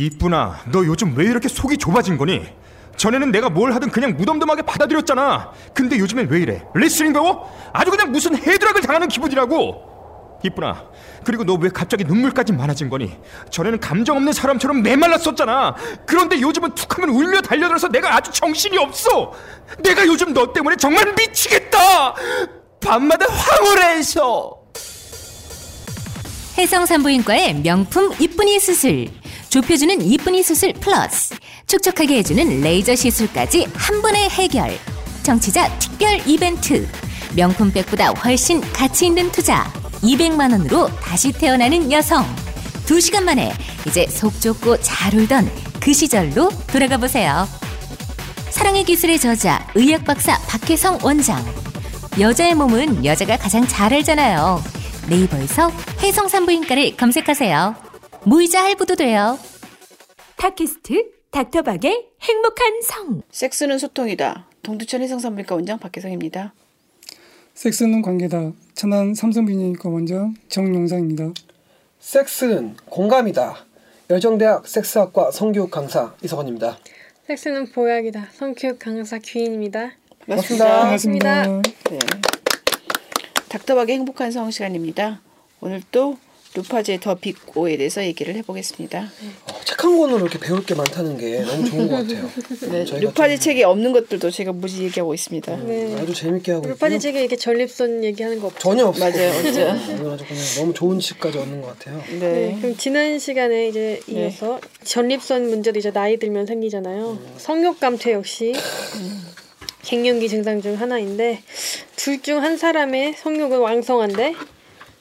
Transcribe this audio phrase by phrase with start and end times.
[0.00, 2.46] 이쁘나, 너 요즘 왜 이렇게 속이 좁아진 거니?
[2.96, 5.52] 전에는 내가 뭘 하든 그냥 무덤덤하게 받아들였잖아.
[5.74, 6.64] 근데 요즘엔 왜 이래?
[6.74, 7.50] 레슬링 배워?
[7.74, 9.90] 아주 그냥 무슨 헤드락을 당하는 기분이라고.
[10.42, 10.84] 이쁘나,
[11.22, 13.14] 그리고 너 왜 갑자기 눈물까지 많아진 거니?
[13.50, 15.76] 전에는 감정 없는 사람처럼 메말랐었잖아.
[16.06, 19.32] 그런데 요즘은 툭하면 울며 달려들어서 내가 아주 정신이 없어.
[19.82, 22.14] 내가 요즘 너 때문에 정말 미치겠다.
[22.80, 24.56] 밤마다 황홀해서.
[26.56, 29.19] 해성산부인과의 명품 이쁜이 수술.
[29.50, 31.34] 좁혀주는 이쁜이 수술 플러스.
[31.66, 34.78] 촉촉하게 해주는 레이저 시술까지 한 번에 해결.
[35.24, 36.88] 정치자 특별 이벤트.
[37.34, 39.70] 명품백보다 훨씬 가치 있는 투자.
[40.02, 42.24] 200만 원으로 다시 태어나는 여성.
[42.86, 43.52] 2시간 만에
[43.88, 47.48] 이제 속 좁고 잘 울던 그 시절로 돌아가 보세요.
[48.50, 51.44] 사랑의 기술의 저자 의학 박사 박혜성 원장.
[52.20, 54.62] 여자의 몸은 여자가 가장 잘 알잖아요.
[55.08, 55.72] 네이버에서
[56.02, 57.89] 해성산부인과를 검색하세요.
[58.24, 59.38] 무이자 할부도 돼요.
[60.36, 63.22] 팟캐스트 닥터박의 행복한 성.
[63.30, 64.46] 섹스는 소통이다.
[64.62, 66.52] 동두천 해성산부인과 원장 박혜성입니다.
[67.54, 68.52] 섹스는 관계다.
[68.74, 71.32] 천안 삼성비뇨기과 원장 정용상입니다.
[72.00, 73.56] 섹스는 공감이다.
[74.10, 76.78] 열정대학 섹스학과 성교육 강사 이석원입니다.
[77.26, 78.28] 섹스는 보약이다.
[78.32, 79.92] 성교육 강사 귀인입니다.
[80.26, 80.80] 반갑습니다.
[80.80, 81.46] 반갑습니다.
[81.46, 81.98] 네.
[83.48, 85.20] 닥터박의 행복한 성 시간입니다.
[85.60, 86.18] 오늘 또
[86.54, 88.98] 루파제 더 빅오에 대해서 얘기를 해보겠습니다.
[89.46, 92.28] 어, 책한 권으로 이렇게 배울 게 많다는 게 너무 좋은 것 같아요.
[92.72, 95.56] 네, 루파제 좀, 책이 없는 것들도 제가 무지 얘기하고 있습니다.
[95.58, 95.94] 네.
[96.00, 96.98] 아주 재밌게 하고 루파지 있고요.
[96.98, 98.58] 책에 이렇게 전립선 얘기하는 거 없죠?
[98.60, 99.10] 전혀 없어요.
[99.12, 99.60] 맞아요, 없죠.
[100.02, 102.02] 오늘 아주 그냥 너무 좋은 책까지 얻는 것 같아요.
[102.08, 102.18] 네.
[102.18, 102.58] 네.
[102.60, 107.16] 그럼 지난 시간에 이제 이어서 전립선 문제도 이제 나이 들면 생기잖아요.
[107.38, 108.54] 성욕 감퇴 역시
[109.84, 111.42] 갱년기 증상 중 하나인데
[111.96, 114.34] 둘 중 한 사람의 성욕은 왕성한데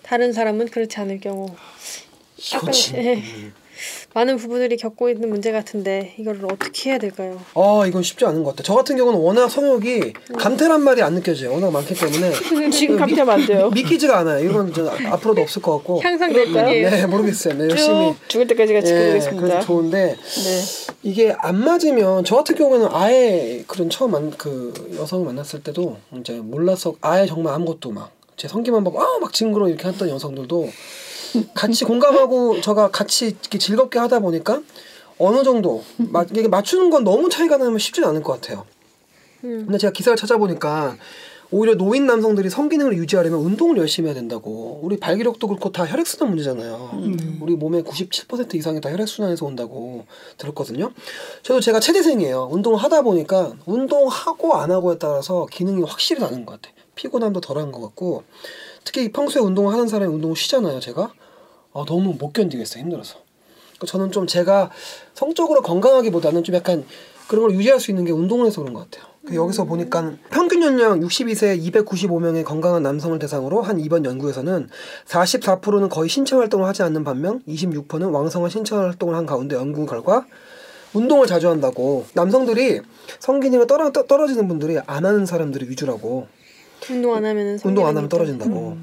[0.09, 1.51] 다른 사람은 그렇지 않을 경우
[2.35, 2.95] 진.
[2.95, 3.21] 예.
[4.15, 7.39] 많은 부부들이 겪고 있는 문제 같은데 이거를 어떻게 해야 될까요?
[7.53, 8.63] 아 이건 쉽지 않은 것 같아요.
[8.63, 11.53] 저 같은 경우는 워낙 성욕이 감퇴란 말이 안 느껴져요.
[11.53, 12.31] 워낙 많기 때문에
[12.73, 13.69] 지금 감퇴하면 안 돼요.
[13.69, 14.49] 믿기지가 않아요.
[14.49, 16.01] 이건 저 앞으로도 없을 것 같고.
[16.01, 16.89] 향상될 뿐이에요.
[16.89, 17.53] 네 모르겠어요.
[17.53, 18.13] 네, 열심히.
[18.13, 19.41] 쭉 죽을 때까지 같이 예, 보겠습니다.
[19.41, 20.61] 그래서 좋은데 네.
[21.03, 26.39] 이게 안 맞으면 저 같은 경우에는 아예 그런 처음 만, 그 여성을 만났을 때도 이제
[26.39, 30.69] 몰라서 아예 정말 아무것도 막 제 성기만 보고 아막 징그러 이렇게 했던 여성들도
[31.53, 34.61] 같이 공감하고 저가 같이 이렇게 즐겁게 하다 보니까
[35.17, 38.65] 어느 정도 마, 이게 맞추는 건 너무 차이가 나면 쉽지 않을 것 같아요.
[39.43, 39.65] 음.
[39.65, 40.95] 근데 제가 기사를 찾아보니까
[41.51, 44.79] 오히려 노인 남성들이 성기능을 유지하려면 운동을 열심히 해야 된다고.
[44.83, 46.91] 우리 발기력도 그렇고 다 혈액순환 문제잖아요.
[47.41, 50.05] 우리 몸의 97% 이상이 다 혈액순환에서 온다고
[50.37, 50.93] 들었거든요.
[51.43, 52.47] 저도 제가 체대생이에요.
[52.51, 56.78] 운동을 하다 보니까 운동하고 안 하고에 따라서 기능이 확실히 다른 것 같아요.
[56.99, 58.23] 피곤함도 덜한 것 같고
[58.83, 60.81] 특히 평소에 운동을 하는 사람이 운동을 쉬잖아요.
[60.81, 61.13] 제가
[61.73, 62.83] 아, 너무 못 견디겠어요.
[62.83, 63.15] 힘들어서.
[63.77, 64.69] 그러니까 저는 좀 제가
[65.13, 66.83] 성적으로 건강하기보다는 좀 약간
[67.29, 69.07] 그런 걸 유지할 수 있는 게 운동을 해서 그런 것 같아요.
[69.25, 74.69] 그 여기서 보니까 평균 연령 62세 295명의 건강한 남성을 대상으로 한 이번 연구에서는
[75.05, 80.25] 44%는 거의 신체 활동을 하지 않는 반면 26%는 왕성한 신체 활동을 한 가운데 연구 결과
[80.93, 82.81] 운동을 자주 한다고 남성들이
[83.19, 86.27] 성기능이 떨어, 떨어지는 분들이 안 하는 사람들이 위주라고
[86.89, 88.77] 운동 안 하면은 운동 안 하면 좀- 떨어진다고.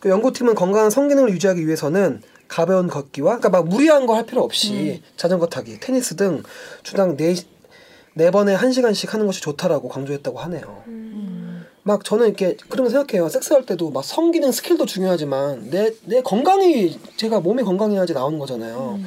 [0.00, 5.02] 그 연구팀은 건강한 성기능을 유지하기 위해서는 가벼운 걷기와 그러니까 막 무리한 거 할 필요 없이
[5.16, 6.42] 자전거 타기, 테니스 등
[6.82, 7.34] 주당 네,
[8.14, 10.82] 네 번에 한 시간씩 하는 것이 좋다라고 강조했다고 하네요.
[11.86, 13.28] 막 저는 이렇게 그런 거 생각해요.
[13.28, 19.00] 섹스할 때도 막 성기능 스킬도 중요하지만 내 내 건강이 제가 몸이 건강해야지 나오는 거잖아요.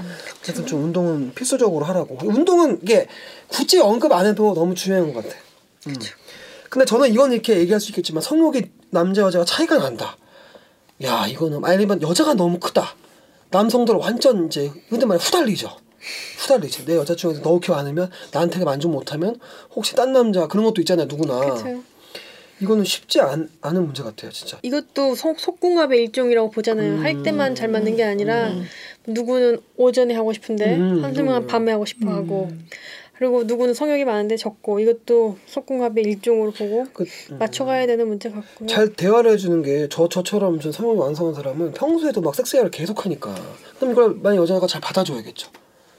[0.44, 2.18] 그래서 좀 운동은 필수적으로 하라고.
[2.24, 3.08] 운동은 이게
[3.48, 5.36] 굳이 언급 안 해도 너무 중요한 것 같아.
[5.88, 5.94] 음.
[6.70, 10.18] 근데 저는 이건 이렇게 얘기할 수 있겠지만 성욕이 남자 여자가 차이가 난다.
[11.04, 12.96] 야 이거는 아니면 여자가 너무 크다.
[13.52, 15.70] 남성들 완전 이제 근데 말에 후달리죠.
[16.40, 16.86] 후달리지.
[16.86, 19.40] 내 여자친구한테 너 이렇게 많으면 나한테 만족 못하면
[19.76, 21.08] 혹시 딴 남자 그런 것도 있잖아요.
[21.08, 21.40] 누구나.
[21.40, 21.84] 그쵸.
[22.60, 24.32] 이거는 쉽지 않, 않은 문제 같아요.
[24.32, 24.58] 진짜.
[24.64, 26.96] 이것도 속, 속궁합의 일종이라고 보잖아요.
[26.96, 27.04] 음.
[27.04, 28.52] 할 때만 잘 맞는 게 아니라
[29.06, 31.48] 누구는 오전에 하고 싶은데 음, 한승은 음.
[31.48, 32.52] 밤에 하고 싶어 하고
[33.18, 37.38] 그리고 누구는 성욕이 많은데 적고 이것도 속궁합의 일종으로 보고 그, 음.
[37.40, 38.68] 맞춰가야 되는 문제 같고요.
[38.68, 43.06] 잘 대화를 해주는 게 저 저처럼 좀 성욕이 완성한 사람은 평소에도 막 섹스 이야기를 계속
[43.06, 43.34] 하니까
[43.80, 45.50] 그럼 이걸 만약 여자가 잘 받아줘야겠죠.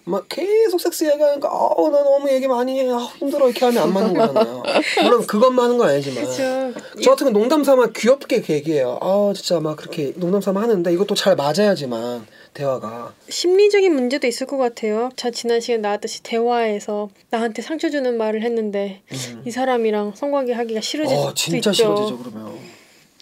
[0.08, 3.92] 막 계속 섹스 얘기하니까 아우 나 너무 얘기 많이 해 아, 힘들어 이렇게 하면 안
[3.92, 4.62] 맞는 거잖아요.
[5.02, 6.72] 물론 그것만 하는 건 아니지만 그렇죠.
[7.02, 8.98] 저 같은 건 농담 삼아 귀엽게 얘기해요.
[9.02, 14.56] 아 진짜 막 그렇게 농담 삼아 하는데 이것도 잘 맞아야지만 대화가 심리적인 문제도 있을 것
[14.56, 15.10] 같아요.
[15.16, 19.02] 자 지난 시간 나왔듯이 대화에서 나한테 상처 주는 말을 했는데
[19.44, 21.72] 이 사람이랑 성관계 하기가 싫어질 어 수도 진짜 있죠.
[21.72, 22.52] 싫어지죠 그러면.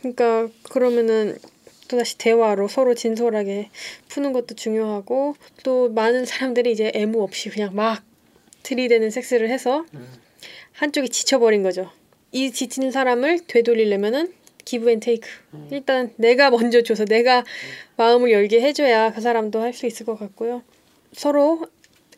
[0.00, 1.36] 그러니까 그러면은
[1.88, 3.70] 또다시 대화로 서로 진솔하게
[4.08, 8.02] 푸는 것도 중요하고 또 많은 사람들이 이제 애무 없이 그냥 막
[8.62, 9.84] 들이대는 섹스를 해서
[10.72, 11.90] 한쪽이 지쳐버린 거죠.
[12.32, 14.32] 이 지친 사람을 되돌리려면은
[14.64, 15.28] give and take.
[15.70, 17.44] 일단 내가 먼저 줘서 내가
[17.96, 20.62] 마음을 열게 해줘야 그 사람도 할 수 있을 것 같고요.
[21.12, 21.66] 서로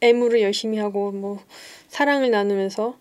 [0.00, 1.43] 애무를 열심히 하고 뭐
[1.88, 2.97] 사랑을 나누면서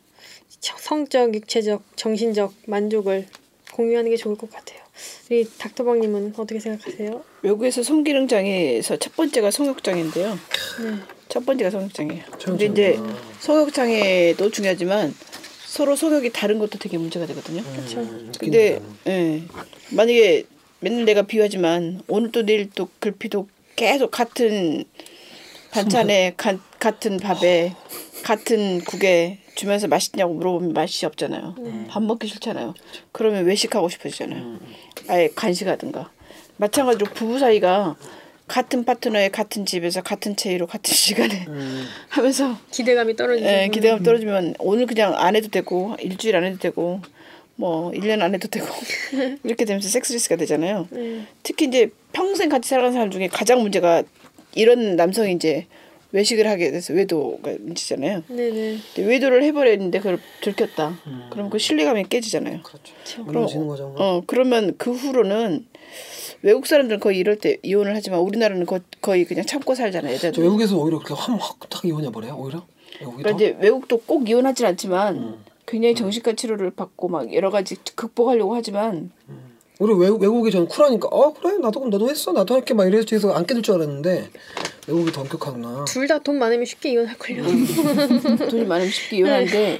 [0.60, 3.28] 성적, 육체적, 정신적 만족을
[3.74, 4.80] 공유하는 게 좋을 것 같아요.
[5.29, 7.23] 우리 닥터방님은 어떻게 생각하세요?
[7.41, 10.38] 외국에서 성기능 장애에서 첫 번째가 성욕 장애인데요.
[11.29, 12.23] 첫 번째가 성욕 장애예요.
[12.44, 12.99] 근데 이제
[13.39, 15.13] 성욕 장애도 중요하지만
[15.65, 17.61] 서로 성욕이 다른 것도 되게 문제가 되거든요.
[17.63, 18.07] 그렇죠.
[18.39, 19.44] 근데 예.
[19.91, 20.45] 만약에
[20.79, 24.85] 맨날 내가 비유하지만 오늘 또 내일 또 글피도 계속 같은
[25.71, 27.73] 반찬에 가, 같은 밥에
[28.23, 31.56] 같은 국에 주면서 맛있냐고 물어보면 맛이 없잖아요.
[31.89, 32.75] 밥 먹기 싫잖아요.
[33.12, 34.59] 그러면 외식하고 싶어지잖아요.
[35.09, 36.12] 아예 간식하든가.
[36.57, 37.95] 마찬가지로 부부 사이가
[38.48, 41.48] 같은 파트너의 같은 집에서 같은 체위로 같은 시간에
[42.07, 43.48] 하면서 기대감이 떨어지죠.
[43.48, 47.01] 예, 기대감 떨어지면 오늘 그냥 안 해도 되고 일주일 안 해도 되고
[47.56, 48.68] 뭐 1년 안 해도 되고
[49.44, 50.88] 이렇게 되면서 섹스리스가 되잖아요.
[51.42, 54.04] 특히 이제 평생 같이 살아가는 사람 중에 가장 문제가
[54.54, 55.65] 이런 남성이 이제
[56.18, 58.24] 외식을 하게 돼서 외도가 문제잖아요.
[58.28, 58.80] 네네.
[58.98, 60.98] 외도를 해버렸는데 그걸 들켰다.
[61.31, 62.62] 그럼 그 신뢰감이 깨지잖아요.
[63.25, 63.94] 무너지는 거죠.
[63.98, 65.68] 어 그러면 그 후로는
[66.42, 70.18] 외국 사람들은 거의 이럴 때 이혼을 하지만 우리나라는 거, 거의 그냥 참고 살잖아요.
[70.18, 70.44] 저 여자들.
[70.44, 72.36] 외국에서 오히려 그렇게 확딱 이혼해 버려요.
[72.36, 72.66] 오히려
[73.00, 73.36] 그러니까 더.
[73.36, 75.38] 이제 외국도 꼭 이혼하진 않지만
[75.68, 79.12] 굉장히 정신과 치료를 받고 막 여러 가지 극복하려고 하지만
[79.79, 83.06] 우리 외국 외국이 저는 쿨하니까 어 그래 나도 그럼 너도 했어 나도 할게 막 이래서
[83.06, 84.29] 뒤에서 안 깨질 줄 알았는데
[84.88, 85.85] 외국이 더 엄격하구나.
[85.85, 87.44] 둘 다 돈 많으면 쉽게 이혼할걸요.
[88.50, 89.79] 돈이 많으면 쉽게 이혼하는데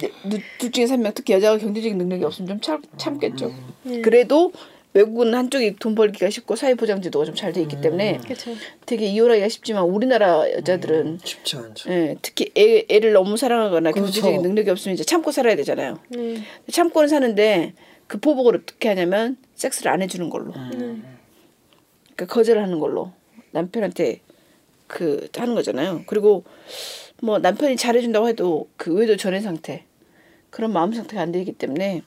[0.00, 3.50] 네, 누- 둘 중에 한 명 특히 여자가 경제적인 능력이 없으면 좀 참, 참겠죠.
[4.02, 4.52] 그래도
[4.94, 8.52] 외국은 한쪽이 돈 벌기가 쉽고 사회보장 제도가 좀 잘 돼 있기 때문에 그렇죠.
[8.84, 11.90] 되게 이혼하기가 쉽지만 우리나라 여자들은 쉽지 않죠.
[11.90, 14.12] 예, 특히 애, 애를 너무 사랑하거나 그렇죠.
[14.12, 15.98] 경제적인 능력이 없으면 이제 참고 살아야 되잖아요.
[16.08, 16.42] 네.
[16.70, 17.74] 참고는 사는데
[18.08, 20.52] 그 보복을 어떻게 하냐면 섹스를 안 해주는 걸로.
[20.52, 23.12] 그러니까 거절하는 걸로
[23.52, 24.20] 남편한테
[24.88, 26.02] 그 하는 거잖아요.
[26.06, 26.44] 그리고
[27.22, 29.84] 뭐 남편이 잘해준다고 해도 그 외도 전의 상태
[30.50, 32.02] 그런 마음 상태가 안 되기 때문에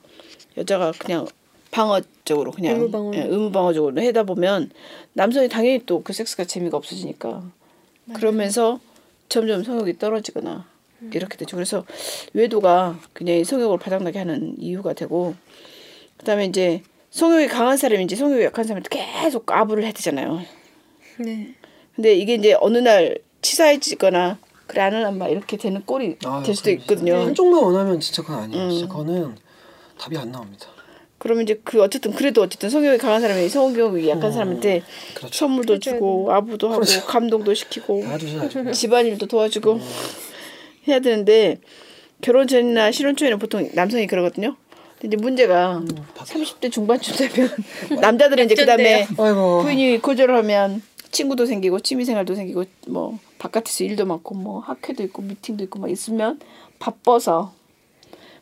[0.58, 1.26] 여자가 그냥
[1.70, 3.12] 방어적으로 그냥 의무방어.
[3.14, 4.70] 예, 의무방어적으로 해다 보면
[5.14, 7.42] 남성이 당연히 또 그 섹스가 재미가 없어지니까
[8.14, 8.80] 그러면서
[9.28, 10.66] 점점 성욕이 떨어지거나
[11.14, 11.56] 이렇게 되죠.
[11.56, 11.84] 그래서
[12.34, 15.34] 외도가 그냥 성욕을 바닥나게 하는 이유가 되고
[16.22, 20.40] 그다음에 이제 성욕이 강한 사람이 이제 성욕이 약한 사람한테 계속 까부를 해야 되잖아요.
[21.18, 21.54] 네.
[21.94, 26.54] 근데 이게 이제 어느 날 치사해지거나 그래 안 하면 막 이렇게 되는 꼴이 아, 될
[26.54, 26.82] 수도 그렇죠.
[26.82, 27.16] 있거든요.
[27.16, 28.64] 한쪽만 원하면 진짜 그건 아니에요.
[28.64, 28.70] 음.
[28.70, 29.36] 진짜 그거는
[29.98, 30.68] 답이 안 나옵니다.
[31.18, 34.82] 그러면 이제 그 어쨌든 그래도 어쨌든 성욕이 강한 사람이 성욕이 약한 사람한테
[35.14, 35.34] 그렇죠.
[35.34, 38.02] 선물도 주고 아부도 하고 감동도 시키고.
[38.72, 39.80] 집안일도 도와주고
[40.88, 41.58] 해야 되는데
[42.20, 44.56] 결혼 전이나 신혼 초에는 보통 남성이 그러거든요.
[45.02, 45.82] 근데 이제 문제가
[46.14, 47.50] 30대 중반쯤 되면
[48.00, 49.62] 남자들은 이제 그다음에 아이고.
[49.62, 55.64] 부인이 거절을 하면 친구도 생기고 취미생활도 생기고 뭐 바깥에서 일도 많고 뭐 학회도 있고 미팅도
[55.64, 56.38] 있고 막 있으면
[56.78, 57.52] 바빠서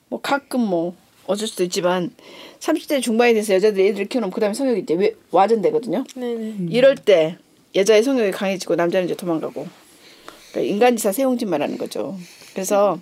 [0.08, 0.94] 뭐 가끔 뭐
[1.26, 2.10] 어쩔 수도 있지만
[2.58, 6.04] 30대 중반이 돼서 여자들이 애들 키워놓으면 그다음에 성욕이 이제 왜- 와전되거든요.
[6.14, 6.54] 네네.
[6.70, 7.38] 이럴 때
[7.74, 9.66] 여자의 성욕이 강해지고 남자는 이제 도망가고
[10.50, 12.18] 그러니까 인간지사 세용짓 말하는 거죠.
[12.52, 12.98] 그래서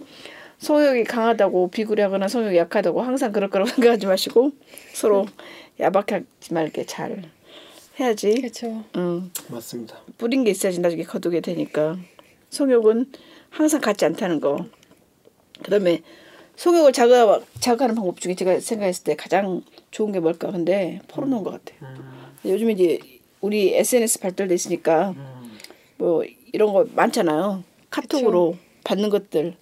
[0.59, 4.53] 성욕이 강하다고 비굴하거나 성욕이 약하다고 항상 그럴 거라고 생각하지 마시고
[4.93, 5.27] 서로
[5.81, 7.23] 야박하지 말게 잘
[7.99, 8.35] 해야지.
[8.35, 8.85] 그렇죠.
[8.97, 9.31] 응.
[9.49, 10.01] 맞습니다.
[10.19, 11.97] 뿌린 게 있어야지 나중에 거두게 되니까
[12.51, 13.13] 성욕은
[13.51, 14.67] 항상 같지 않다는 거.
[15.63, 16.03] 그다음에
[16.57, 20.51] 성욕을 자극 자극하는 방법 중에 제가 생각했을 때 가장 좋은 게 뭘까?
[20.51, 21.95] 근데 포르노인 것 같아요.
[22.45, 22.99] 요즘 이제
[23.41, 25.15] 우리 SNS 발달돼 있으니까
[25.97, 27.63] 뭐 이런 거 많잖아요.
[27.91, 29.55] 카톡으로 받는 것들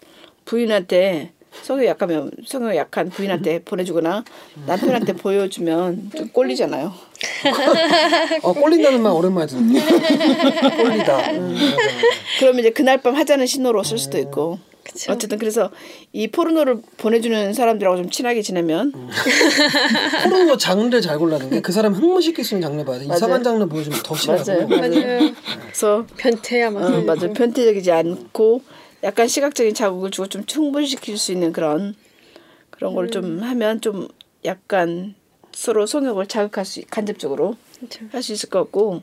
[0.47, 4.25] 부인한테 성욕 약하면 성욕 약한 부인한테 보내주거나
[4.67, 6.93] 남편한테 보여주면 좀 꼴리잖아요.
[8.43, 9.81] 어 꼴린다는 말 오랜만에 듣네.
[10.77, 11.31] 꼴리다.
[11.33, 11.57] 음,
[12.39, 14.59] 그러면 이제 그날 밤 하자는 신호로 쓸 수도 있고.
[15.11, 15.71] 어쨌든 그래서
[16.13, 18.93] 이 포르노를 보내주는 사람들하고 좀 친하게 지내면
[20.23, 23.05] 포르노 장르를 잘 골라는 게 그 사람 흥분시킬 수 있는 장르 봐야 돼.
[23.05, 24.45] 이상한 장르 보여주면 더 맞아요.
[24.45, 24.69] 싫어요.
[24.69, 25.33] 맞아요.
[25.65, 26.85] 그래서 변태야 막.
[26.85, 27.33] 어, 맞아요.
[27.33, 28.63] 편태적이지 않고
[29.03, 31.95] 약간 시각적인 자극을 주고 좀 충분시킬 수 있는 그런
[32.71, 34.09] 그런 걸좀 하면 좀
[34.45, 35.15] 약간
[35.53, 37.57] 서로 성욕을 자극할 수 간접적으로.
[38.11, 39.03] 할 수 있을 것 같고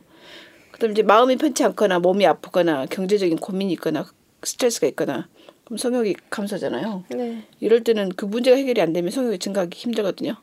[0.72, 4.06] 그다음 이제 마음이 편치 않거나 몸이 아프거나 경제적인 고민이 있거나
[4.44, 5.28] 스트레스가 있거나
[5.64, 7.06] 그럼 성욕이 감소하잖아요.
[7.10, 7.44] 네.
[7.60, 10.36] 이럴 때는 그 문제가 해결이 안 되면 성욕이 증가하기 힘들거든요.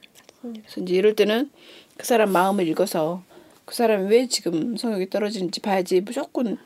[0.42, 1.50] 그래서 이제 이럴 때는
[1.96, 3.22] 그 사람 마음을 읽어서
[3.64, 6.56] 그 사람이 왜 지금 성욕이 떨어지는지 봐야지 무조건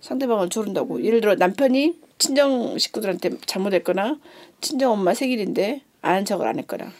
[0.00, 1.04] 상대방을 조른다고.
[1.04, 4.20] 예를 들어 남편이 친정 식구들한테 잘못했거나
[4.60, 6.92] 친정 엄마 생일인데 아는 척을 안 했거나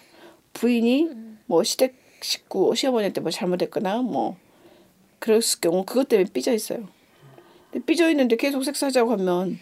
[0.55, 1.11] 부인이
[1.47, 4.37] 뭐 시댁 식구 시어머니한테 뭐 잘못했거나 뭐
[5.19, 6.89] 그랬을 경우 그것 때문에 삐져 있어요.
[7.71, 9.59] 근데 삐져 있는데 계속 섹스하자고 하면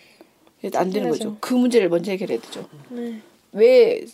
[0.75, 1.37] 안 되는 거죠.
[1.41, 2.69] 그 문제를 먼저 해결해야 되죠.
[2.91, 3.21] 네.
[3.53, 4.05] 왜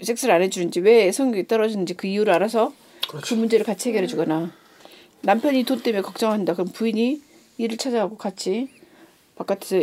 [0.00, 2.72] 섹스를 안 해주는지 왜 성욕이 떨어지는지 그 이유를 알아서
[3.08, 4.52] 그 문제를 같이 해결해 주거나
[5.22, 7.20] 남편이 돈 때문에 걱정한다 그럼 부인이
[7.58, 8.68] 일을 찾아가고 같이
[9.36, 9.76] 바깥에서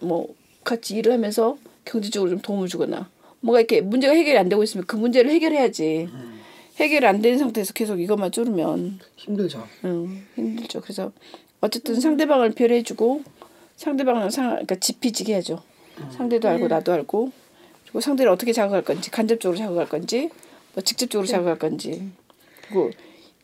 [0.00, 0.34] 뭐
[0.68, 1.56] 같이 일을 하면서
[1.86, 3.08] 경제적으로 좀 도움을 주거나
[3.40, 6.08] 뭔가 이렇게 문제가 해결이 안 되고 있으면 그 문제를 해결해야지
[6.76, 9.66] 해결이 안 되는 상태에서 계속 이것만 쪼르면 힘들죠.
[9.84, 10.82] 응, 힘들죠.
[10.82, 11.10] 그래서
[11.62, 13.22] 어쨌든 상대방을 배려해주고
[13.76, 15.62] 상대방을 상, 그러니까 지피지게 해야죠.
[16.10, 17.32] 상대도 알고 나도 알고
[17.84, 20.28] 그리고 상대를 어떻게 자극할 건지 간접적으로 자극할 건지
[20.74, 22.10] 뭐 직접적으로 자극할 건지
[22.62, 22.90] 그리고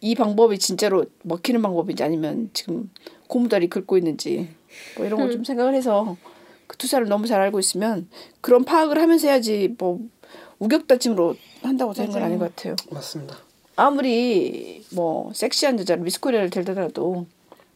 [0.02, 2.90] 이 방법이 진짜로 먹히는 방법인지 아니면 지금
[3.26, 4.48] 고무다리 긁고 있는지
[4.96, 6.16] 뭐 이런 거좀 생각을 해서
[6.66, 8.08] 그 투사를 너무 잘 알고 있으면
[8.40, 10.00] 그런 파악을 하면서 해야지 뭐
[10.58, 12.76] 우격다짐으로 한다고 되는 건 아닌 것 같아요.
[12.90, 13.36] 맞습니다.
[13.76, 17.26] 아무리 뭐 섹시한 여자를 미스코리아를 데려다도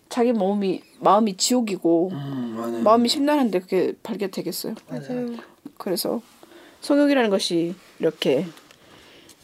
[0.08, 2.82] 자기 몸이 마음이 지옥이고 음.
[2.84, 4.74] 마음이 심란한데 그게 발견되겠어요.
[4.88, 5.36] 맞아요.
[5.76, 6.22] 그래서
[6.80, 8.46] 성욕이라는 것이 이렇게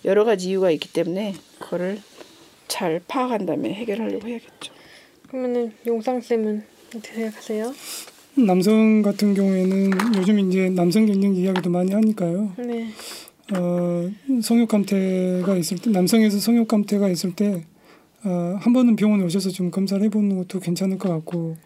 [0.04, 2.00] 여러 가지 이유가 있기 때문에 그거를
[2.68, 4.72] 잘 파악한 다음에 해결하려고 해야겠죠.
[5.28, 7.74] 그러면은 용상 쌤은 어떻게 생각하세요?
[8.37, 12.53] 남성 같은 경우에는 요즘 이제 남성 갱년 이야기도 많이 하니까요.
[12.59, 12.88] 네.
[13.55, 14.11] 어,
[14.43, 17.64] 성욕 감퇴가 있을 때 남성에서 성욕 감퇴가 있을 때
[18.25, 21.57] 어, 한 번은 병원에 오셔서 좀 검사를 해보는 것도 괜찮을 것 같고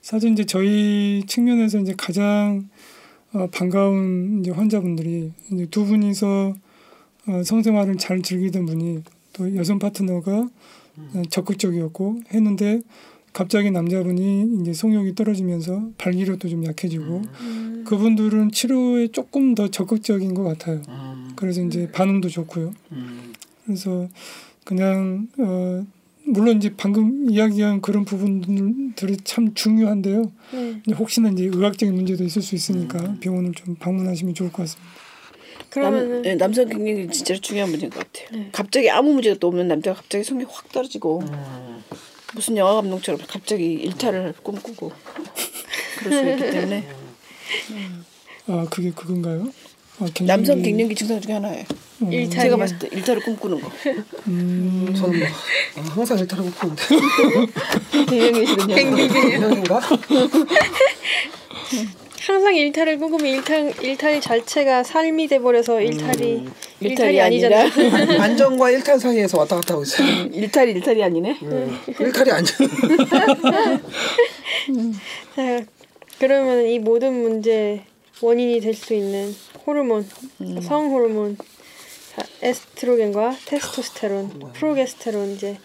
[0.00, 2.68] 사실 이제 저희 측면에서 이제 가장
[3.32, 6.54] 어, 반가운 이제 환자분들이 이제 두 분이서
[7.28, 9.02] 어, 성생활을 잘 즐기던 분이
[9.32, 10.48] 또 여성 파트너가
[11.14, 12.80] 어, 적극적이었고 했는데
[13.32, 17.22] 갑자기 남자분이 이제 성욕이 떨어지면서 발기력도 좀 약해지고
[17.86, 20.82] 그분들은 치료에 조금 더 적극적인 것 같아요.
[21.36, 22.74] 그래서 이제 반응도 좋고요.
[23.64, 24.08] 그래서
[24.64, 25.84] 그냥 어
[26.24, 30.30] 물론 이제 방금 이야기한 그런 부분들이 참 중요한데요.
[30.52, 30.80] 네.
[30.86, 34.92] 이제 혹시나 이제 의학적인 문제도 있을 수 있으니까 병원을 좀 방문하시면 좋을 것 같습니다.
[35.70, 38.44] 그러면은 남, 네, 남성 갱년기 진짜로 중요한 문제인 것 같아요.
[38.52, 41.22] 갑자기 아무 문제가 또 없는 남자가 갑자기 성이 확 떨어지고
[42.34, 44.92] 무슨 영화 감독처럼 갑자기 일탈을 꿈꾸고
[45.98, 46.88] 그럴 수 있기 때문에
[48.48, 49.46] 아 그게 그건가요?
[50.00, 51.64] 아, 갱년기- 남성 갱년기 증상 중에 하나예요.
[52.00, 52.42] 일탈이야.
[52.42, 53.70] 제가 봤을 때 일탈을 꿈꾸는 거.
[54.26, 56.82] 음, 저는 뭐 아, 항상 일탈을 꿈꾸는데
[58.08, 58.74] 갱년기시군요.
[58.74, 59.80] 갱년인가?
[62.26, 66.44] 항상 일탈을 꿈꾸면 일탈 일탈 자체가 삶이 돼버려서 일탈이
[66.80, 67.70] 일탈이, 일탈이 아니잖아요.
[67.74, 70.06] 아니라 안정과 일탈 사이에서 왔다 갔다 하고 있어요.
[70.32, 71.36] 일탈이 일탈이 아니네.
[71.98, 72.68] 일탈이 안정.
[75.34, 75.60] 자,
[76.18, 77.82] 그러면 이 모든 문제
[78.20, 79.34] 원인이 될 수 있는
[79.66, 80.06] 호르몬,
[80.62, 81.36] 성 호르몬,
[82.14, 85.58] 자, 에스트로겐과 테스토스테론, 프로게스테론 이제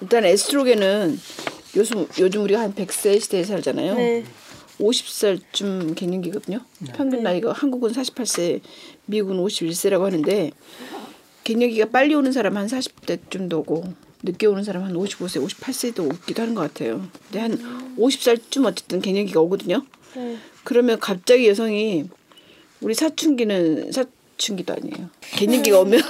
[0.00, 1.18] 일단 에스트로겐은
[1.76, 3.94] 요즘 요즘 우리가 한 100세 시대에 살잖아요.
[3.94, 4.24] 네.
[4.80, 6.60] 50살쯤 갱년기거든요.
[6.94, 8.60] 평균 나이가 한국은 48세,
[9.06, 10.50] 미국은 51세라고 하는데
[11.44, 13.84] 갱년기가 빨리 오는 사람 한 40대쯤도 오고
[14.22, 17.06] 늦게 오는 사람 한 55세, 58세도 오기도 하는 것 같아요.
[17.24, 19.84] 근데 한 50살쯤 어쨌든 갱년기가 오거든요.
[20.14, 20.36] 네.
[20.64, 22.08] 그러면 갑자기 여성이
[22.80, 25.10] 우리 사춘기는 사춘기도 아니에요.
[25.36, 26.00] 갱년기가 오면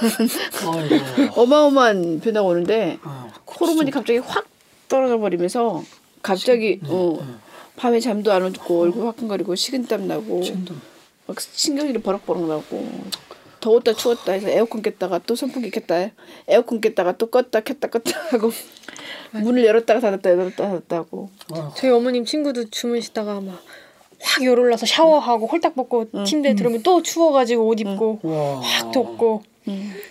[1.35, 4.47] 어마어마한 변화가 오는데 아, 호르몬이 갑자기 확
[4.89, 5.83] 떨어져 버리면서
[6.21, 7.19] 갑자기 어,
[7.77, 10.41] 밤에 잠도 안 오고 얼굴 화끈거리고 식은땀 나고
[11.27, 12.87] 막 신경질이 버럭버럭 나고
[13.59, 16.09] 더웠다 추웠다 해서 에어컨 켰다가 또 선풍기 켰다
[16.47, 18.51] 에어컨 켰다가 또 껐다 켰다 껐다 하고
[19.31, 21.29] 문을 열었다가 닫았다 열었다 닫았다 하고.
[21.75, 23.61] 저희 어머님 친구도 주무시다가 막
[24.19, 28.59] 확 열올라서 샤워하고 홀딱 벗고 침대에 들어오면 또 추워가지고 옷 입고 와.
[28.61, 29.43] 확 덥고.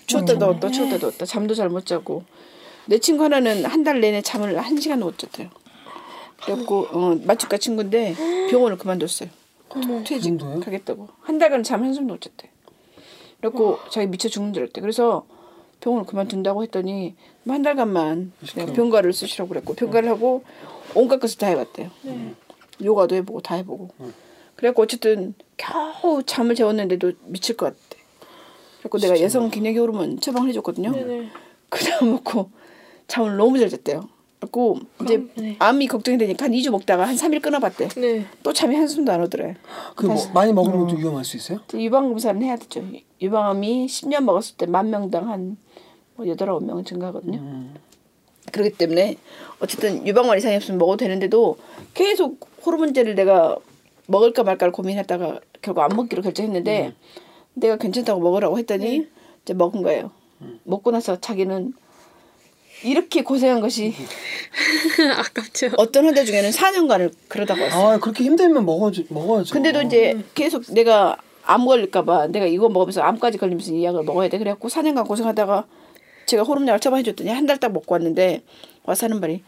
[0.06, 1.26] 추웠다 더웠다 추웠다 더웠다.
[1.26, 2.23] 잠도 잘 못 자고.
[2.87, 5.49] 내 친구 하나는 한 달 내내 잠을 한 시간 못 잤대요.
[6.42, 8.14] 그래갖고 어, 마취과 친구인데
[8.50, 9.28] 병원을 그만뒀어요.
[10.04, 12.50] 퇴직하겠다고 한 달간 잠 한숨도 못 잤대.
[13.40, 14.80] 그래갖고 자기 미쳐 죽는 줄 알았대.
[14.80, 15.26] 그래서
[15.80, 17.14] 병원을 그만둔다고 했더니
[17.46, 20.42] 한 달간만 그냥 병가를 쓰시라고 그랬고 병가를 하고
[20.94, 21.90] 온갖 것을 다 해봤대요.
[22.82, 23.90] 요가도 해보고 다 해보고.
[24.56, 28.02] 그래갖고 어쨌든 겨우 잠을 재웠는데도 미칠 것 같대.
[28.78, 30.92] 그래갖고 내가 여성 갱년기 호르몬 처방을 해줬거든요.
[31.68, 32.50] 그다음 먹고
[33.08, 34.08] 잠을 너무 잘 잤대요.
[34.40, 35.56] 그래갖고 이제 네.
[35.58, 37.88] 암이 걱정이 되니까 한 2주 먹다가 한 3일 끊어봤대.
[38.00, 38.26] 네.
[38.42, 39.56] 또 잠이 한숨도 안 오더래.
[39.94, 41.60] 그 뭐 많이 먹으면 좀 위험할 수 있어요?
[41.74, 42.82] 유방 검사는 해야 되죠.
[43.20, 45.56] 유방암이 10년 먹었을 때 만 명당 한뭐
[46.18, 47.70] 8, 9명 증가하거든요.
[48.52, 49.16] 그렇기 때문에
[49.60, 51.56] 어쨌든 유방암 이상이 없으면 먹어도 되는데도
[51.94, 53.56] 계속 호르몬제를 내가
[54.06, 56.94] 먹을까 말까를 고민했다가 결국 안 먹기로 결정했는데
[57.54, 59.06] 내가 괜찮다고 먹으라고 했더니
[59.42, 60.10] 이제 먹은 거예요.
[60.64, 61.72] 먹고 나서 자기는
[62.85, 63.95] 이렇게 고생한 것이
[65.16, 65.71] 아깝죠.
[65.76, 67.88] 어떤 환자 중에는 4년간을 그러다가 왔어요.
[67.88, 69.04] 아 그렇게 힘들면 먹어야죠.
[69.09, 69.52] 먹어야죠.
[69.54, 74.38] 근데도 이제 계속 내가 암 걸릴까봐 내가 이거 먹으면서 암까지 걸리면서 이 약을 먹어야 돼.
[74.38, 75.64] 그래갖고 4년간 고생하다가
[76.26, 78.42] 제가 호르몬약을 처방해줬더니 한 달 딱 먹고 왔는데
[78.85, 79.42] 와서 하는 말이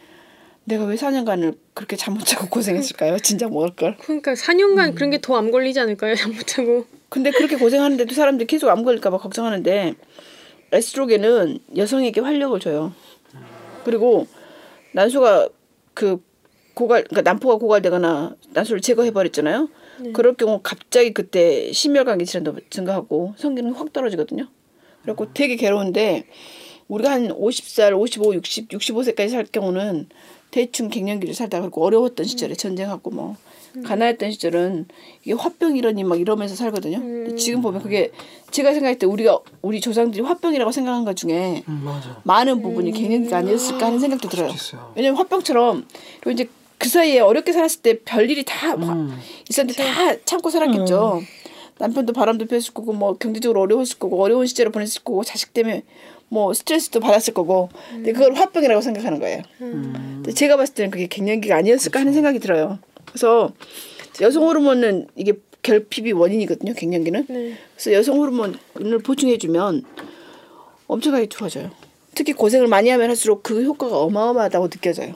[0.65, 3.19] 내가 왜 4년간을 그렇게 잠 못 자고 고생했을까요?
[3.25, 3.97] 진작 먹을 걸.
[3.99, 6.15] 그러니까 4년간 그런 게 더 암 걸리지 않을까요?
[6.17, 6.87] 잠 못 자고.
[7.09, 9.95] 근데 그렇게 고생하는데도 사람들이 계속 암 걸릴까봐 걱정하는데
[10.73, 12.93] 에스트로겐은 여성에게 활력을 줘요.
[13.88, 14.26] 그리고
[14.92, 15.49] 난소가
[15.95, 16.23] 그
[16.75, 19.71] 고갈, 그러니까 난포가 고갈되거나 난소를 제거해 버렸잖아요.
[20.12, 24.47] 그럴 경우 갑자기 그때 심혈관계 질환도 증가하고 성기능이 확 떨어지거든요.
[25.00, 26.26] 그래갖고 되게 괴로운데
[26.88, 30.11] 우리가 한 50살, 55, 60, 65세까지 살 경우는
[30.50, 33.37] 대충 갱년기를 살다가 그리고 어려웠던 시절에 전쟁하고 뭐
[33.85, 34.87] 가난했던 시절은
[35.25, 36.99] 이게 화병이라니 막 이러면서 살거든요.
[37.01, 38.11] 근데 지금 보면 그게
[38.51, 42.21] 제가 생각할 때 우리가 우리 조상들이 화병이라고 생각한 것 중에 음, 맞아.
[42.25, 44.51] 많은 부분이 갱년기가 아니었을까 하는 생각도 들어요.
[44.95, 45.87] 왜냐면 화병처럼
[46.21, 46.49] 그리고 이제
[46.79, 49.19] 그 사이에 어렵게 살았을 때 별일이 다 화- 음.
[49.51, 51.23] 있었는데 다 참고 살았겠죠.
[51.79, 55.83] 남편도 바람도 피웠을 거고 뭐 경제적으로 어려웠을 거고 어려운 시절을 보냈을 거고 자식 때문에
[56.31, 59.43] 뭐 스트레스도 받았을 거고 근데 그걸 화병이라고 생각하는 거예요.
[59.59, 62.79] 근데 제가 봤을 때는 그게 갱년기가 아니었을까 하는 생각이 들어요.
[63.19, 63.53] 그래서
[64.21, 65.33] 여성 호르몬은 이게
[65.63, 66.73] 결핍이 원인이거든요.
[66.75, 67.27] 갱년기는.
[67.29, 67.59] 네.
[67.75, 69.83] 그래서 여성 호르몬을 보충해주면
[70.87, 71.71] 엄청나게 좋아져요.
[72.15, 75.15] 특히 고생을 많이 하면 할수록 그 효과가 어마어마하다고 느껴져요.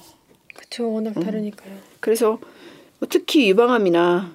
[0.55, 1.75] 그쵸 워낙 다르니까요.
[2.01, 2.39] 그래서
[2.99, 4.35] 뭐 특히 유방암이나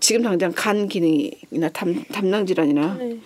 [0.00, 3.18] 지금 당장 간 기능이나 담, 담낭 질환이나 네.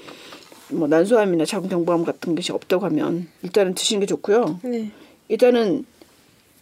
[0.71, 4.61] 뭐 난소암이나 자궁경부암 같은 것이 없다고 하면 일단은 드시는 게 좋고요.
[4.65, 4.91] 네.
[5.29, 5.85] 일단은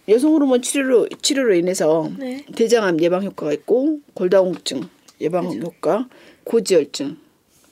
[0.09, 2.45] 여성 호르몬 치료로 치료로 인해서 네.
[2.55, 4.83] 대장암 예방 효과가 있고 골다공증
[5.21, 6.09] 예방 효과,
[6.45, 7.17] 고지혈증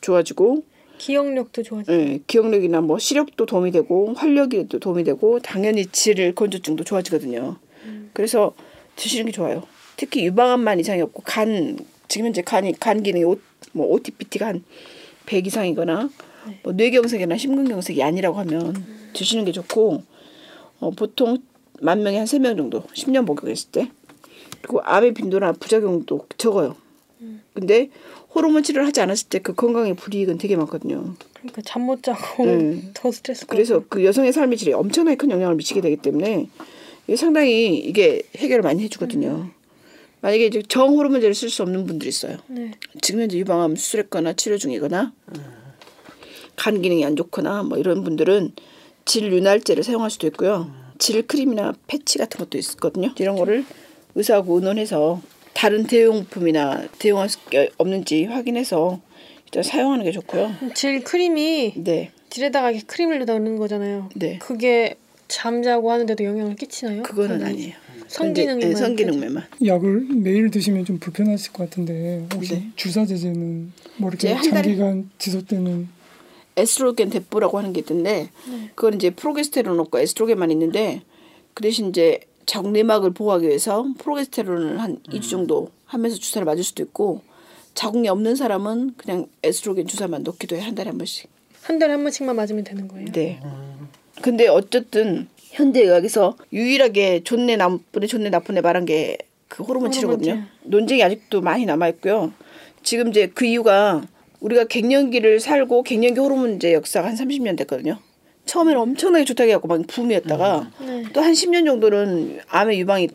[0.01, 0.65] 좋아지고
[0.99, 1.93] 기억력도 좋아져.
[1.93, 7.57] 예, 기억력이나 뭐 시력도 도움이 되고 활력에도 도움이 되고 당연히 질 건조증도 좋아지거든요.
[8.13, 8.55] 그래서
[8.97, 9.63] 드시는 게 좋아요.
[9.97, 11.79] 특히 유방암만 이상이 없고 간
[12.09, 13.37] 지금 현재 간이 간 기능이 오,
[13.73, 14.65] 뭐 OTPT가 한
[15.27, 16.11] 100 이상이거나
[16.63, 20.03] 뭐 뇌경색이나 심근경색이 아니라고 하면 드시는 게 좋고
[20.81, 21.39] 어, 보통
[21.81, 23.91] 만 명에 한 세 명 정도 10년 복용했을 때
[24.63, 26.77] 그리고 암의 빈도나 부작용도 적어요.
[27.55, 27.91] 근데
[28.35, 31.15] 호르몬 치료를 하지 않았을 때 그 건강에 불이익은 되게 많거든요.
[31.39, 32.91] 그러니까 잠 못 자고 네.
[32.95, 33.47] 더 스트레스.
[33.47, 36.49] 그래서 그 여성의 삶의 질에 엄청나게 큰 영향을 미치게 되기 때문에
[37.07, 39.51] 이게 상당히 이게 해결을 많이 해주거든요.
[40.23, 42.39] 만약에 이제 정 호르몬제를 쓸 수 없는 분들이 있어요.
[42.49, 42.73] 네.
[43.03, 45.13] 지금 현재 유방암 수술했거나 치료 중이거나
[46.57, 48.53] 간 기능이 안 좋거나 뭐 이런 분들은
[49.05, 50.71] 질 윤활제를 사용할 수도 있고요.
[50.99, 53.13] 질 크림이나 패치 같은 것도 있거든요.
[53.19, 53.65] 이런 거를
[54.15, 55.21] 의사하고 의논해서
[55.53, 57.39] 다른 대용품이나 대용할 수
[57.79, 59.01] 없는지 확인해서
[59.47, 60.53] 일단 사용하는 게 좋고요.
[60.75, 64.09] 질 크림이 네, 질에다가 이렇게 크림을 넣는 거잖아요.
[64.15, 64.39] 네.
[64.39, 64.97] 그게
[65.29, 67.03] 잠자고 하는데도 영향을 끼치나요?
[67.03, 67.45] 그거는?
[67.45, 67.75] 아니에요.
[68.09, 69.45] 성기능에만 네, 성기능에만.
[69.65, 72.69] 약을 매일 드시면 좀 불편하실 것 같은데 혹시 네.
[72.77, 75.89] 주사 제제는 뭐 이렇게 장기간 지속되는
[76.57, 78.31] 에스트로겐 대포라고 하는 게 있던데
[78.75, 81.03] 그건 이제 프로게스테론 없고 에스트로겐만 있는데
[81.55, 87.23] 그 대신 이제 자궁내막을 보호하기 위해서 프로게스테론을 한 2주 정도 하면서 주사를 맞을 수도 있고
[87.75, 91.29] 자궁이 없는 사람은 그냥 에스트로겐 주사만 놓기도 해 한 달에 한 번씩.
[91.63, 93.11] 한 달에 한 번씩만 맞으면 되는 거예요.
[93.13, 93.41] 네.
[94.23, 100.33] 근데 어쨌든 현대 의학에서 유일하게 좋네 나쁘네 좋네 나쁘네 말한 게 그 호르몬 호르몬 치료거든요.
[100.35, 100.45] 치료.
[100.65, 102.33] 논쟁이 아직도 많이 남아 있고요.
[102.83, 104.03] 지금 이제 그 이유가
[104.45, 107.99] 우리가 갱년기를 살고 갱년기 호르몬제 역사가 한 30년 됐거든요.
[108.45, 111.05] 처음에는 엄청나게 좋다고 해갖고 막 붐이었다가 네.
[111.15, 113.09] 또한 10년 정도는 암의 유방이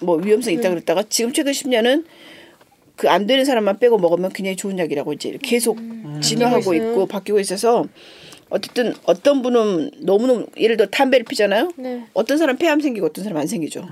[0.00, 2.04] 뭐 위험성이 있다 그랬다가 지금 최근 10년은
[2.96, 5.78] 그 안 되는 사람만 빼고 먹으면 굉장히 좋은 약이라고 이제 계속
[6.20, 6.90] 진화하고 바뀌고 있어요.
[6.90, 7.86] 있고 바뀌고 있어서
[8.50, 11.72] 어쨌든 어떤 분은 너무너무 예를 들어 담배를 피잖아요.
[11.76, 12.04] 네.
[12.14, 13.88] 어떤 사람 폐암 생기고 어떤 사람 안 생기죠.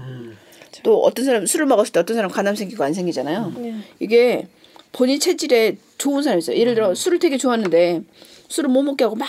[0.83, 3.53] 또 어떤 사람 술을 먹었을 때 어떤 사람 간암 생기고 안 생기잖아요.
[3.57, 3.75] 네.
[4.01, 4.47] 이게
[4.92, 6.57] 본인 체질에 좋은 사람이 있어요.
[6.57, 8.02] 예를 들어 술을 되게 좋아하는데
[8.48, 9.28] 술을 못 먹게 하고 막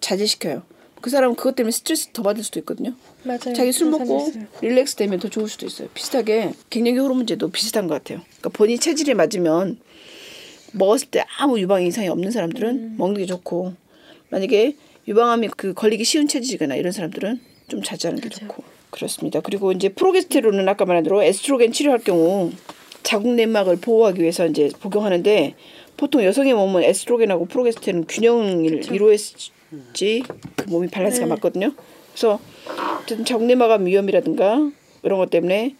[0.00, 0.62] 자제시켜요.
[1.00, 2.94] 그 사람은 그것 때문에 스트레스 더 받을 수도 있거든요.
[3.24, 3.52] 맞아요.
[3.54, 4.32] 자기 술 먹고.
[4.62, 5.88] 릴렉스 되면 더 좋을 수도 있어요.
[5.92, 8.22] 비슷하게 갱년기 호르몬제도 비슷한 것 같아요.
[8.38, 9.78] 그러니까 본인 체질에 맞으면
[10.72, 12.94] 먹었을 때 아무 유방 이상이 없는 사람들은 음.
[12.96, 13.74] 먹는 게 좋고
[14.30, 19.40] 만약에 유방암이 그 걸리기 쉬운 체질이거나 이런 사람들은 좀 자제하는 게 좋고 그렇습니다.
[19.40, 22.50] 그리고 이제 프로게스테론은 아까 말한 대로 에스트로겐 치료할 경우
[23.04, 25.54] 자궁 내막을 보호하기 위해서 이제 복용하는데
[25.96, 29.52] 보통 여성의 몸은 에스트로겐하고 프로게스테론 균형을 이루어야지
[30.56, 31.30] 그 몸이 밸런스가 네.
[31.30, 31.72] 맞거든요.
[32.12, 32.40] 그래서
[33.02, 34.70] 어쨌든 자궁내막암 위험이라든가
[35.04, 35.76] 이런 것 때문에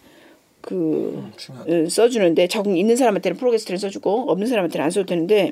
[0.61, 1.71] 그 중요하다.
[1.71, 5.51] 어, 써주는데 적응 있는 사람한테는 프로게스테론 써주고 없는 사람한테는 안 써도 되는데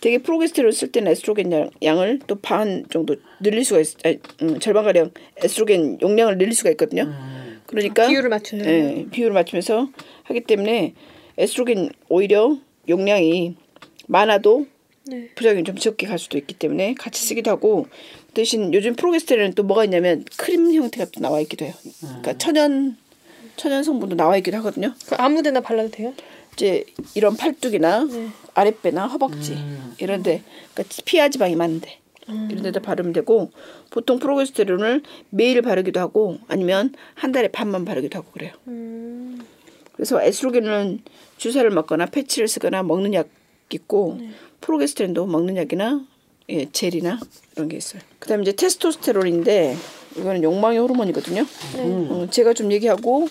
[0.00, 4.58] 되게 프로게스테론 쓸 때는 에스트로겐 양, 양을 또 반 정도 늘릴 수가 있, 아니, 음,
[4.58, 5.10] 절반 가량
[5.44, 7.12] 에스트로겐 용량을 늘릴 수가 있거든요.
[7.66, 8.64] 그러니까 비율을 맞추는.
[8.66, 9.90] 예, 비율을 맞추면서
[10.28, 10.94] 하기 때문에
[11.36, 12.56] 에스트로겐 오히려
[12.88, 13.56] 용량이
[14.06, 14.66] 많아도
[15.06, 15.28] 네.
[15.34, 17.86] 부작용이 좀 적게 갈 수도 있기 때문에 같이 쓰기도 하고
[18.34, 21.74] 대신 요즘 프로게스테론은 또 뭐가 있냐면 크림 형태가 또 나와 있기도 해요.
[22.00, 22.96] 그러니까 천연
[23.56, 24.94] 천연 성분도 나와 있기도 하거든요.
[25.06, 26.14] 그 아무데나 발라도 돼요?
[26.52, 28.28] 이제 이런 팔뚝이나 네.
[28.54, 29.56] 아랫배나 허벅지
[29.98, 30.42] 이런데
[30.74, 31.98] 그러니까 피하 지방이 많은데
[32.50, 33.50] 이런 데다 바르면 되고
[33.90, 38.52] 보통 프로게스테론을 매일 바르기도 하고 아니면 한 달에 반만 바르기도 하고 그래요.
[38.66, 39.40] 음.
[39.98, 41.00] 그래서 에스트로겐은
[41.38, 43.28] 주사를 맞거나 패치를 쓰거나 먹는 약
[43.70, 44.18] 있고
[44.60, 46.06] 프로게스테론도 먹는 약이나
[46.50, 47.18] 예, 젤이나
[47.56, 48.00] 이런 게 있어요.
[48.20, 49.76] 그다음에 이제 테스토스테론인데
[50.16, 51.44] 이거는 욕망의 호르몬이거든요.
[51.76, 53.28] 어, 제가 좀 얘기하고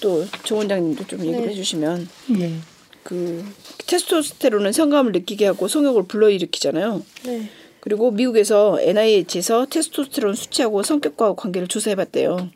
[0.00, 1.48] 또 조 원장님도 좀 얘기를 네.
[1.48, 2.54] 해주시면 네.
[3.02, 3.44] 그
[3.86, 7.02] 테스토스테론은 성감을 느끼게 하고 성욕을 불러일으키잖아요.
[7.24, 7.48] 네.
[7.80, 12.48] 그리고 미국에서 NIH에서 테스토스테론 수치하고 성격과 관계를 조사해봤대요.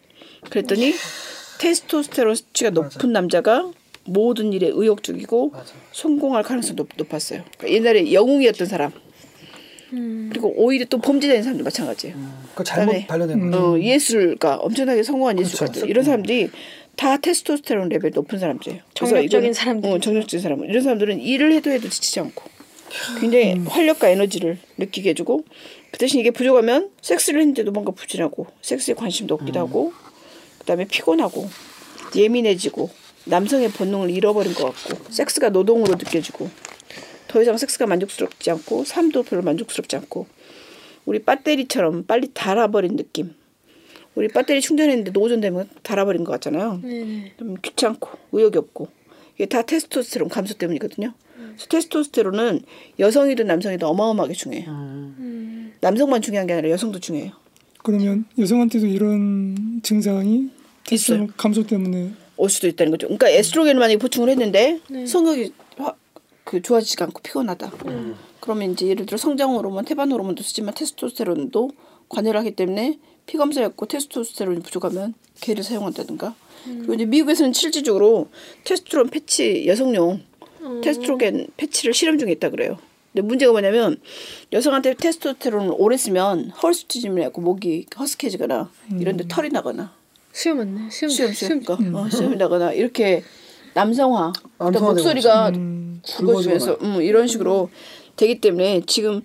[0.50, 0.92] 그랬더니
[1.60, 3.70] 테스토스테론 수치가 높은 남자가
[4.04, 5.74] 모든 일에 의욕적이고 맞아.
[5.92, 7.44] 성공할 가능성이 높, 높았어요.
[7.58, 8.92] 그러니까 옛날에 영웅이었던 사람
[9.90, 12.16] 그리고 오히려 또 범죄자인 사람도 마찬가지예요.
[12.54, 13.72] 그 잘못 발견된 거.
[13.72, 15.86] 어, 예술가 엄청나게 성공한 예술가들 그렇죠.
[15.86, 16.50] 이런 사람들이
[16.96, 18.82] 다 테스토스테론 레벨 높은 사람들이에요.
[18.94, 19.90] 정력적인 사람들.
[19.90, 20.64] 어, 정력적인 사람.
[20.64, 22.42] 이런 사람들은 일을 해도 해도 지치지 않고
[23.20, 25.44] 굉장히 활력과 에너지를 느끼게 해주고
[25.90, 29.92] 그 대신 이게 부족하면 섹스를 했는데도 뭔가 부진하고 섹스에 관심도 없기도 하고
[30.60, 31.48] 그다음에 피곤하고
[32.14, 32.90] 예민해지고
[33.24, 36.48] 남성의 본능을 잃어버린 것 같고 섹스가 노동으로 느껴지고
[37.28, 40.26] 더 이상 섹스가 만족스럽지 않고 삶도 별로 만족스럽지 않고
[41.04, 43.34] 우리 배터리처럼 빨리 닳아버린 느낌.
[44.14, 46.80] 우리 배터리 충전했는데 노전되면 닳아버린 것 같잖아요.
[46.82, 47.32] 네.
[47.38, 48.88] 좀 귀찮고 의욕이 없고
[49.36, 51.14] 이게 다 테스토스테론 감소 때문이거든요.
[51.68, 52.62] 테스토스테론은
[52.98, 54.66] 여성이든 남성이든 어마어마하게 중요해요.
[55.80, 57.32] 남성만 중요한 게 아니라 여성도 중요해요.
[57.82, 60.50] 그러면 여성한테도 이런 증상이
[60.84, 63.06] 테스토스테론 감소 때문에 올 수도 있다는 거죠.
[63.06, 65.94] 그러니까 에스트로겐을 만약에 보충을 했는데 성욕이 화-
[66.44, 67.72] 그 좋아지지가 않고 피곤하다.
[68.40, 71.70] 그러면 이제 예를 들어 성장 호르몬, 태반 호르몬도 쓰지만 테스토스테론도
[72.08, 76.34] 관여를 하기 때문에 피 검사였고 테스토스테론이 부족하면 개를 사용한다든가.
[76.64, 78.28] 그리고 이제 미국에서는 실질적으로
[78.64, 80.20] 테스토스테론 패치 여성용
[80.82, 82.78] 테스트로겐 패치를 실험 중에 있다 그래요.
[83.12, 83.96] 근데 문제가 뭐냐면
[84.52, 88.70] 여성한테 테스토스테론을 오래 쓰면 헐스티즘이 나고 목이 허스케지거나
[89.00, 89.92] 이런데 털이 나거나
[90.32, 90.90] 수염 맞네.
[90.90, 91.10] 수염.
[91.10, 93.24] 수염 수염 어, 수염이 나거나 이렇게
[93.74, 97.70] 남성화 또 남성화되고 목소리가 음, 굵어지면서 음, 이런 식으로
[98.16, 99.22] 되기 때문에 지금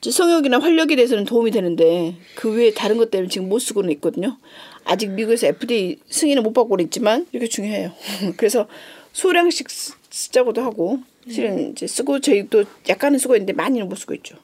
[0.00, 4.36] 성욕이나 활력에 대해서는 도움이 되는데 그 외에 다른 것 때문에 지금 못 쓰고는 있거든요.
[4.84, 7.92] 아직 미국에서 FDA 승인을 못 받고는 있지만 이렇게 중요해요.
[8.36, 8.66] 그래서
[9.12, 10.98] 소량씩 쓰- 쓰자고도 하고
[11.30, 14.36] 실은 이제 쓰고 저희도 약간은 쓰고 있는데 많이는 못 쓰고 있죠.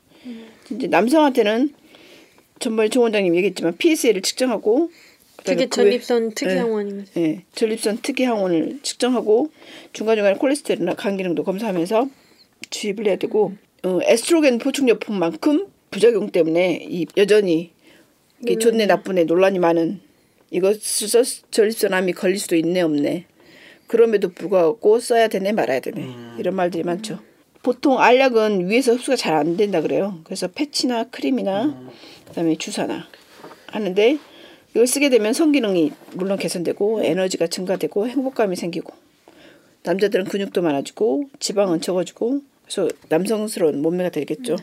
[0.71, 1.73] 이제 남성한테는
[2.61, 4.91] 전번에 조 원장님 얘기했지만 PSA를 측정하고
[5.39, 6.61] 그게 그 외- 전립선 특이 네.
[6.61, 7.21] 항원인 거죠.
[7.21, 9.51] 예, 전립선 특이 항원을 측정하고
[9.93, 12.09] 중간중간에 콜레스테롤이나 간 기능도 검사하면서
[12.71, 17.73] 주입을 해야 되고 어, 에스트로겐 보충요품만큼 부작용 때문에 이 여전히
[18.43, 20.01] 이게 좋네 나쁘네 논란이 많은
[20.51, 23.27] 이것을 써 전립선암이 걸릴 수도 있네 없네
[23.87, 27.19] 그럼에도 불구하고 써야 되네 말아야 되네 이런 말들이 많죠.
[27.63, 30.21] 보통 알약은 위에서 흡수가 잘 안 된다 그래요.
[30.25, 31.91] 그래서 패치나 크림이나
[32.29, 33.07] 그다음에 주사나
[33.69, 34.19] 하는데
[34.71, 38.93] 이걸 쓰게 되면 성기능이 물론 개선되고 에너지가 증가되고 행복감이 생기고
[39.83, 44.57] 남자들은 근육도 많아지고 지방은 적어지고 그래서 남성스러운 몸매가 되겠죠.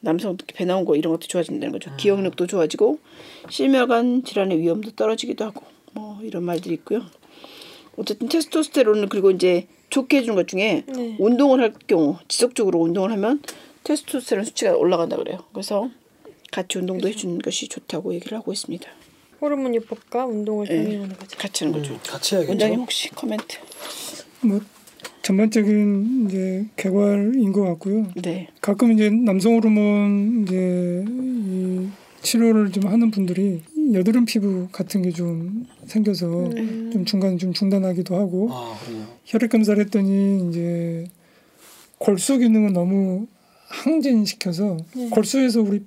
[0.00, 1.94] 남성 배 나온 거 이런 것도 좋아진다는 거죠.
[1.96, 2.98] 기억력도 좋아지고
[3.50, 7.02] 심혈관 질환의 위험도 떨어지기도 하고 뭐 이런 말들이 있고요.
[7.96, 11.16] 어쨌든 테스토스테론을 그리고 이제 좋게 해주는 것 중에 네.
[11.18, 13.40] 운동을 할 경우 지속적으로 운동을 하면
[13.84, 15.38] 테스토스테론 수치가 올라간다 그래요.
[15.52, 15.90] 그래서
[16.52, 18.88] 같이 운동도 해주는 것이 좋다고 얘기를 하고 있습니다.
[19.40, 20.82] 호르몬 요법과 운동을 네.
[20.84, 21.38] 병행하는 거죠.
[21.38, 21.98] 같이 하는 거죠.
[22.06, 22.52] 같이 해야겠죠.
[22.52, 23.58] 원장님 혹시 코멘트?
[24.42, 24.60] 뭐
[25.22, 28.06] 전반적인 이제 개괄인 것 같고요.
[28.22, 28.48] 네.
[28.60, 31.88] 가끔 이제 남성 호르몬 이제 이
[32.22, 33.62] 치료를 좀 하는 분들이
[33.94, 36.50] 여드름 피부 같은 게 좀 생겨서
[36.92, 38.76] 좀 중간 좀 중단하기도 하고 아.
[39.24, 41.06] 혈액 검사를 했더니 이제
[41.98, 43.26] 골수 기능을 너무
[43.68, 44.76] 항진시켜서
[45.10, 45.82] 골수에서 우리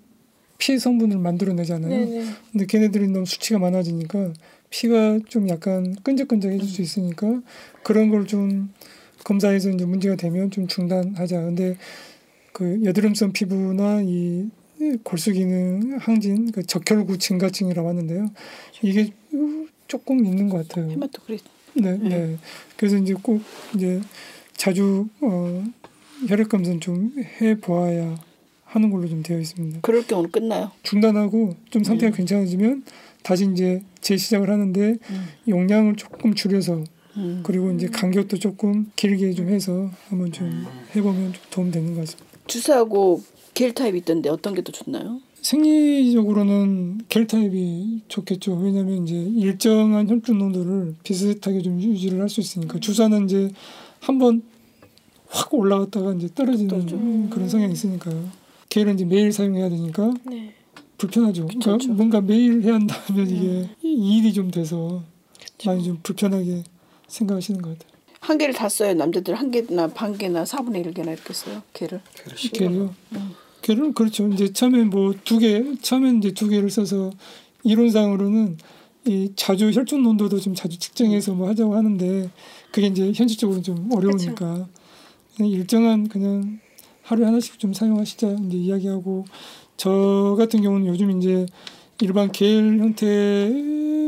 [0.58, 1.90] 피 성분을 만들어내잖아요.
[2.06, 2.26] 네네.
[2.52, 4.34] 근데 걔네들이 너무 수치가 많아지니까
[4.70, 7.42] 피가 좀 약간 끈적끈적해질 수 있으니까
[7.84, 8.74] 그런 걸 좀
[9.24, 11.42] 검사해서 이제 문제가 되면 좀 중단하자.
[11.42, 11.78] 근데
[12.54, 14.50] 그 여드름성 피부나 이
[15.04, 18.32] 골수 기능 항진 그 적혈구 증가증이라고 하는데요.
[18.82, 19.12] 이게
[19.88, 20.90] 조금 있는 것 같아요.
[20.92, 21.44] 헤마토크리트.
[21.76, 22.38] 네, 네.
[22.78, 23.42] 그래서 이제 꼭
[23.76, 24.02] 이제
[24.56, 25.64] 자주 어,
[26.28, 28.18] 혈액 검사는 좀 해 보아야
[28.66, 29.80] 하는 걸로 좀 되어 있습니다.
[29.82, 30.72] 그럴 경우는 끝나요.
[30.84, 32.84] 중단하고 좀 상태가 괜찮아지면
[33.24, 34.96] 다시 이제 재시작을 하는데
[35.48, 36.84] 용량을 조금 줄여서
[37.18, 37.42] 음.
[37.44, 40.66] 그리고 이제 간격도 조금 길게 좀 해서 한번 좀
[40.96, 42.26] 해보면 좀 도움 되는 것 같습니다.
[42.48, 45.20] 주사하고 겔 타입이 있던데 어떤 게 더 좋나요?
[45.42, 48.56] 생리적으로는 겔 타입이 좋겠죠.
[48.56, 53.50] 왜냐하면 이제 일정한 혈중 농도를 비슷하게 좀 유지를 할 수 있으니까 주사는 이제
[54.02, 54.44] 한번
[55.28, 58.30] 확 올라갔다가 이제 떨어지는 그런 성향이 있으니까요.
[58.70, 60.54] 겔은 이제 매일 사용해야 되니까 네.
[60.98, 61.48] 불편하죠.
[61.48, 61.94] 그러니까 귀찮죠.
[61.94, 65.04] 뭔가 매일 해야 한다면 이게 이 일이 좀 돼서
[65.66, 66.64] 많이 좀 불편하게
[67.08, 67.99] 생각하시는 것 같아요.
[68.20, 68.94] 한 개를 다 써요.
[68.94, 71.62] 남자들 한 개나 반 개나 4분의 1 개나 이렇게 써요.
[71.74, 72.02] 개를.
[72.54, 72.94] 겔이요.
[73.62, 74.28] 겔은 그렇죠.
[74.30, 77.12] 이제 처음에 뭐 두 개, 처음엔 이제 두 개를 써서
[77.64, 78.58] 이론상으로는
[79.08, 82.30] 이 자주 혈중 농도도 좀 자주 측정해서 뭐 하자고 하는데
[82.72, 84.68] 그게 이제 현실적으로 좀 어려우니까
[85.36, 86.60] 그냥 일정한 그냥
[87.04, 89.26] 하루에 하나씩 좀 사용하시자 이제 이야기하고
[89.78, 91.46] 저 같은 경우는 요즘 이제
[92.02, 93.06] 일반 겔 형태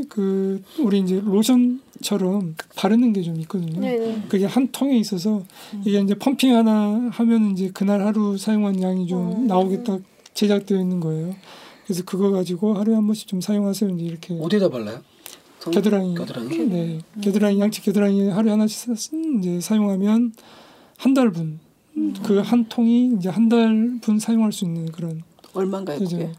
[0.09, 3.79] 그 우리 이제 로션처럼 바르는 게 좀 있거든요.
[3.81, 4.21] 네, 네.
[4.29, 5.43] 그게 한 통에 있어서
[5.85, 10.01] 이게 이제 펌핑 하나 하면 이제 그날 하루 사용한 양이 좀 나오게 딱
[10.33, 11.35] 제작되어 있는 거예요.
[11.85, 13.89] 그래서 그거 가지고 하루에 한 번씩 좀 사용하세요.
[13.95, 15.01] 이제 이렇게 어디에다 발라요?
[15.59, 16.57] 성- 겨드랑이, 겨드랑이?
[16.69, 20.33] 네, 겨드랑이 양치 겨드랑이 하루에 하나씩 사- 이제 사용하면
[20.97, 21.59] 한 달분
[22.23, 25.21] 그 한 통이 이제 한 달분 사용할 수 있는 그런
[25.53, 25.99] 얼마인가요.
[25.99, 26.31] 그게?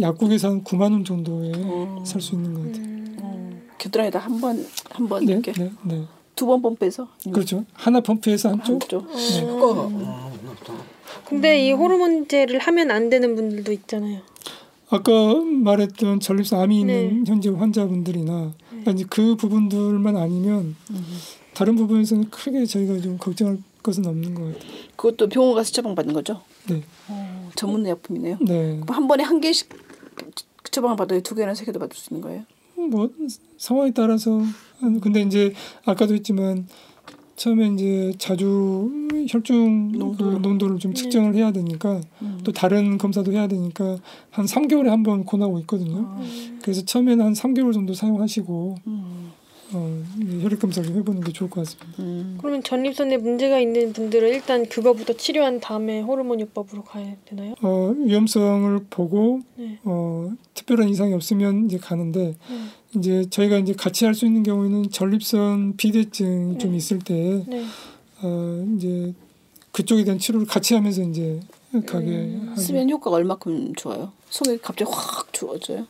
[0.00, 2.02] 약국에서 한 9만 원 정도에 어.
[2.06, 2.94] 살수 있는 것 같아요.
[3.22, 3.50] 어.
[3.78, 6.04] 겨드랑이다 한 번 한번 네, 이렇게 네, 네.
[6.36, 7.64] 두번 펌프해서 그렇죠.
[7.72, 9.02] 하나 펌프해서 한쪽, 한쪽.
[9.40, 10.74] 효과가 어, 없나 보다.
[11.26, 14.20] 근데 이 호르몬제를 하면 안 되는 분들도 있잖아요.
[14.90, 17.30] 아까 말했던 전립선 암이 있는 네.
[17.30, 20.76] 현재 환자분들이나 그러니까 이제 그 부분들만 아니면
[21.54, 24.70] 다른 부분에서는 크게 저희가 좀 걱정할 것은 없는 것 같아요.
[24.96, 26.40] 그것도 병원 가서 처방 받는 거죠?
[26.68, 26.82] 네,
[27.56, 28.38] 전문 의약품이네요.
[28.40, 28.80] 네.
[28.88, 29.68] 한 번에 한 개씩
[30.70, 31.20] 처방을 받아요.
[31.20, 32.42] 두 개나 세 개도 받을 수 있는 거예요?
[32.90, 33.08] 뭐
[33.58, 34.42] 상황에 따라서
[34.80, 35.52] 한- 근데 이제
[35.84, 36.66] 아까도 했지만
[37.36, 38.90] 처음에 이제 자주
[39.28, 40.24] 혈중 농도.
[40.30, 42.00] 그 농도를 좀 측정을 해야 되니까
[42.44, 43.98] 또 다른 검사도 해야 되니까
[44.30, 46.16] 한 3개월에 한 번 권하고 있거든요.
[46.62, 48.76] 그래서 처음에는 한 3개월 정도 사용하시고
[49.74, 52.38] 어, 이제 혈액 검사를 좀 해보는 게 좋을 것 같습니다.
[52.40, 57.54] 그러면 전립선에 문제가 있는 분들은 일단 그거부터 치료한 다음에 호르몬 요법으로 가야 되나요?
[57.62, 59.78] 어, 위험성을 보고 네.
[59.84, 62.70] 어, 특별한 이상이 없으면 이제 가는데 음.
[62.96, 67.64] 이제 저희가 이제 같이 할 수 있는 경우에는 전립선 비대증이 좀 있을 때 네.
[68.22, 69.12] 어, 이제
[69.72, 71.40] 그쪽에 대한 치료를 같이 하면서 이제
[71.86, 72.50] 가게 음.
[72.52, 72.60] 하죠.
[72.62, 74.12] 쓰면 효과가 얼마큼 좋아요?
[74.30, 75.88] 속이 갑자기 확 좋아져요?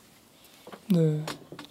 [0.91, 1.23] 네,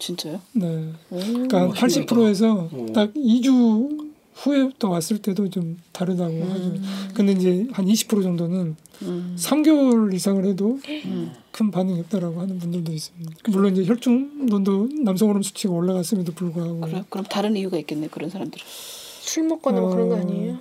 [0.05, 0.41] 진짜요?
[0.53, 0.93] 네.
[1.11, 1.19] 오.
[1.19, 2.15] 그러니까 한 멋있다.
[2.15, 2.93] 80%에서 오.
[2.93, 6.75] 딱 2주 후에부터 왔을 때도 좀 다르다고 하죠.
[7.15, 9.37] 근데 이제 한 20% 정도는 음.
[9.39, 11.33] 3개월 이상을 해도 음.
[11.53, 13.33] 큰 반응이 없다라고 하는 분들도 있습니다.
[13.49, 17.05] 물론 이제 혈중 농도 남성 호르몬 수치가 올라갔음에도 불구하고 그래?
[17.09, 20.59] 그럼 다른 이유가 있겠네 그런 사람들은 술 먹거나 뭐 그런 거 아니에요?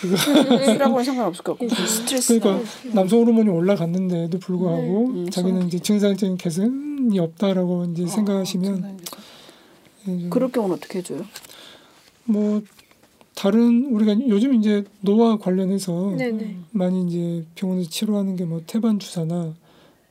[0.00, 1.74] 술하고는 상관없을 것 같고.
[1.74, 2.38] 스트레스.
[2.40, 8.98] 그러니까 남성 호르몬이 올라갔는데도 불구하고 음, 자기는 이제 증상적인 개선이 없다라고 이제 생각하시면
[10.08, 11.24] 예, 좀 그럴 경우는 어떻게 해줘요?
[12.24, 12.62] 뭐
[13.34, 16.56] 다른 우리가 요즘 이제 노화 관련해서 네네.
[16.72, 19.54] 많이 이제 병원에서 치료하는 게 뭐 태반 주사나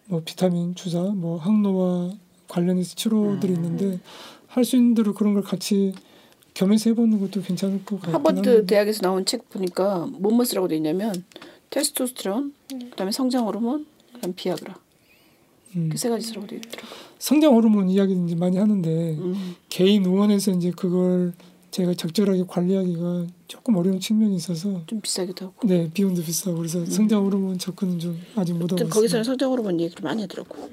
[0.07, 2.11] 뭐 비타민 주사, 뭐 항노화
[2.47, 3.99] 관련해서 치료들이 있는데
[4.47, 5.93] 할 수 있는 대로 그런 걸 같이
[6.59, 8.65] 겸해서 해보는 것도 괜찮을 것 같긴 하버드 한데.
[8.65, 11.23] 대학에서 나온 책 보니까 뭐뭐 쓰라고 돼 있냐면
[11.69, 14.77] 테스토스테론, 그다음에 성장 호르몬, 그다음 비아그라
[15.77, 15.87] 음.
[15.89, 16.87] 그세 가지 쓰라고 돼 있더라고.
[17.17, 19.55] 성장 호르몬 이야기는 이제 많이 하는데 음.
[19.69, 21.31] 개인 의원에서 이제 그걸
[21.71, 25.65] 제가 적절하게 관리하기가 조금 어려운 측면이 있어서 좀 비싸기도 하고.
[25.65, 28.89] 네 비용도 비싸고 그래서 성장 호르몬 접근은 좀 아직 못 하고.
[28.89, 30.67] 거기서는 성장 호르몬 얘기를 많이 하더라고.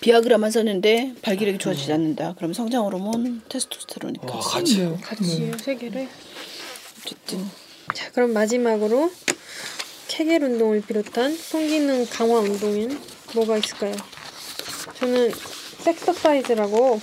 [0.00, 0.04] 네.
[0.12, 2.34] 비아그라만 썼는데 발기력이 좋아지지 않는다.
[2.36, 4.34] 그럼 성장 호르몬, 테스토스테론이니까.
[4.34, 6.08] 와 같이 네, 같이요 세 개를.
[7.02, 7.44] 어쨌든
[7.94, 9.10] 자 그럼 마지막으로
[10.08, 12.98] 케겔 운동을 비롯한 성기능 강화 운동엔
[13.34, 13.94] 뭐가 있을까요?
[14.98, 15.30] 저는
[15.84, 17.00] 섹서사이즈라고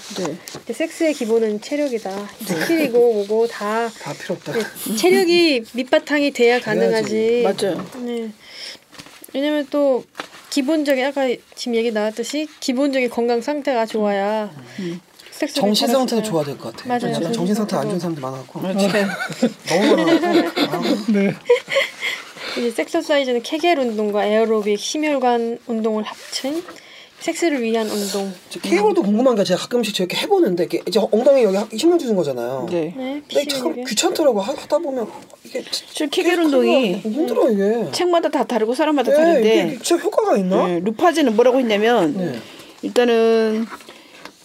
[0.65, 0.73] 네.
[0.73, 2.29] 섹스의 기본은 체력이다.
[2.45, 4.53] 스킬이고 뭐고 다 다 필요 없다.
[4.53, 7.43] 네, 체력이 밑바탕이 돼야 가능하지.
[7.43, 7.89] 맞아요.
[8.03, 8.31] 네.
[9.33, 10.03] 왜냐면 또
[10.61, 14.49] 기본적인 아까 지금 얘기 나왔듯이 기본적인 건강 상태가 좋아야
[15.29, 16.87] 섹스를 정신 상태도 수 좋아야 될 것 같아.
[16.87, 17.13] 맞아요.
[17.13, 17.99] 정신, 정신 상태 안 좋은.
[17.99, 18.75] 사람들 많아갖고 맞아요.
[19.69, 20.81] 너무 많아갖고 아,
[21.13, 21.35] 네.
[22.57, 26.63] 이제 sexercise는 케겔 운동과 에어로빅, 심혈관 운동을 합친
[27.19, 28.31] 섹스를 위한 운동.
[28.49, 32.67] 저 케겔도 궁금한 게 제가 가끔씩 저렇게 해보는데 이게 이제 엉덩이 여기 힘을 주는 거잖아요.
[32.69, 32.93] 네.
[32.95, 33.83] 네, 근데 참 피시하게.
[33.87, 35.07] 귀찮더라고 하- 하다 보면
[35.43, 37.91] 이게 실 케겔 운동이 힘들어 이게.
[37.91, 40.67] 책마다 다 다르고 사람마다 네, 다른데 이게 진짜 효과가 있나?
[40.67, 42.39] 네, 루파제는 뭐라고 했냐면 네.
[42.83, 43.65] 일단은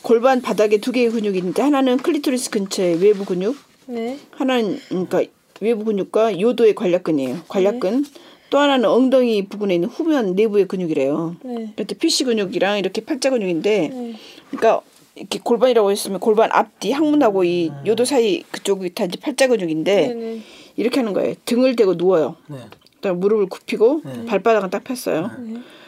[0.00, 3.56] 골반 바닥에 두 개의 근육이 있는데 하나는 클리토리스 근처의 외부 근육,
[3.86, 4.18] 네.
[4.32, 5.22] 하나는 그러니까
[5.60, 7.42] 외부 근육과 요도의 관략근이에요.
[7.48, 8.04] 관략근.
[8.52, 11.36] 또 하나는 엉덩이 부근에 있는 후면 내부의 근육이래요.
[11.42, 11.72] 네.
[11.74, 14.14] 그때 피시 근육이랑 이렇게 팔자 근육인데, 네.
[14.50, 14.82] 그러니까
[15.14, 20.14] 이렇게 골반이라고 했으면 골반 앞뒤 항문하고 이 요도 사이 그쪽이 다 이제 팔자 근육인데 네.
[20.14, 20.40] 네.
[20.76, 21.34] 이렇게 하는 거예요.
[21.46, 22.36] 등을 대고 누워요.
[22.46, 22.58] 네.
[22.96, 25.30] 그다음 무릎을 굽히고 발바닥은 딱 폈어요.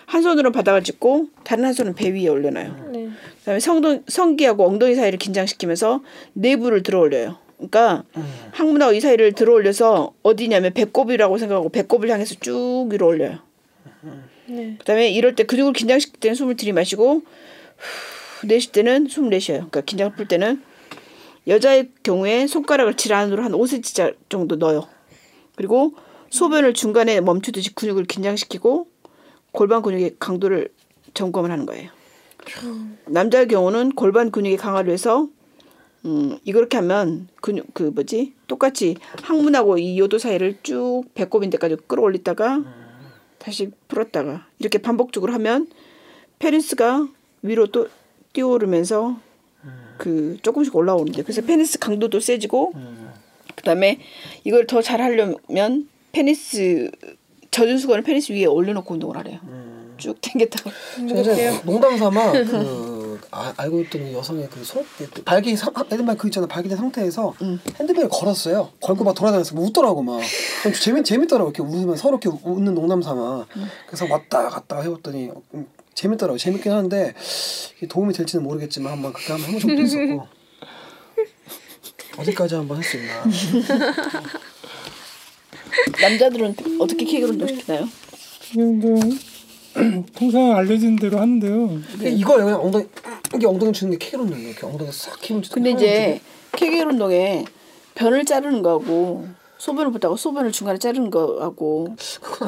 [0.06, 2.90] 한 손으로 바닥을 짚고 다른 한 손은 배 위에 올려놔요.
[2.92, 3.10] 네.
[3.40, 6.00] 그다음에 성동, 성기하고 엉덩이 사이를 긴장시키면서
[6.32, 7.36] 내부를 들어 올려요.
[7.68, 8.04] 그러니까
[8.52, 13.38] 항문하고 이 사이를 들어올려서 어디냐면 배꼽이라고 생각하고 배꼽을 향해서 쭉 위로 올려요.
[14.46, 14.76] 네.
[14.78, 17.22] 그다음에 이럴 때 근육을 긴장시킬 때는 숨을 들이마시고
[18.40, 19.58] 후, 내쉴 때는 숨 내쉬어요.
[19.58, 20.62] 그러니까 긴장을 풀 때는
[21.46, 24.86] 여자의 경우에 손가락을 질 안으로 한 5cm 정도 넣어요.
[25.56, 25.94] 그리고
[26.30, 28.88] 소변을 중간에 멈추듯이 근육을 긴장시키고
[29.52, 30.68] 골반 근육의 강도를
[31.14, 31.90] 점검을 하는 거예요.
[33.06, 35.28] 남자의 경우는 골반 근육의 강화를 위해서
[36.04, 38.34] 음, 이렇게 하면 근육 그 뭐지?
[38.46, 42.62] 똑같이 항문하고 이 요도 사이를 쭉 배꼽인 데까지 끌어올리다가
[43.38, 45.66] 다시 풀었다가 이렇게 반복적으로 하면
[46.38, 47.08] 페니스가
[47.42, 47.88] 위로 또
[48.32, 49.16] 뛰어오르면서
[49.98, 52.72] 그 조금씩 올라오는데 그래서 페니스 강도도 세지고
[53.54, 53.98] 그다음에
[54.44, 56.90] 이걸 더 잘 하려면 페니스
[57.50, 59.38] 젖은 수건을 페니스 위에 올려놓고 운동을 하래요.
[59.96, 60.70] 쭉 당겼다가.
[61.64, 62.93] 농담 삼아 그
[63.36, 64.84] 아, 알고 있던 여성의 그 손,
[65.24, 67.34] 발기 상, 애들만 그 있잖아 발기된 상태에서
[67.80, 68.70] 핸드백을 걸었어요.
[68.80, 69.56] 걸고 막 돌아다녔어.
[69.56, 70.20] 뭐 웃더라고 막.
[70.80, 73.46] 재밌 재밌더라고 이렇게 웃으면 서로 이렇게 웃는 농담 삼아.
[73.88, 76.38] 그래서 왔다 갔다 해봤더니 음, 재밌더라고.
[76.38, 77.12] 재밌긴 한데
[77.76, 80.28] 이게 도움이 될지는 모르겠지만 한번 그렇게 한번 해본 적도 있었고.
[82.16, 83.24] 어디까지 한번 할 수 있나?
[86.00, 87.88] 남자들은 어떻게 케이크 운동 시키나요?
[88.56, 89.00] 운동
[90.14, 91.80] 통상 알려진 대로 하는데요.
[92.00, 92.44] 이거예요.
[92.44, 92.86] 그냥 엉덩이
[93.34, 94.50] 이게 엉덩이 주는 게 케이크 운동이에요.
[94.50, 96.20] 이렇게 엉덩이 싹 힘을 주는 근데 이제
[96.52, 97.44] 케이크 운동에
[97.94, 99.26] 변을 자르는 거하고
[99.58, 101.96] 소변을 붓다고 소변을 중간에 자르는 거하고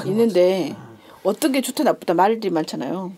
[0.07, 0.75] 있는데
[1.23, 3.13] 어떤 게 좋다 나쁘다 말들이 많잖아요.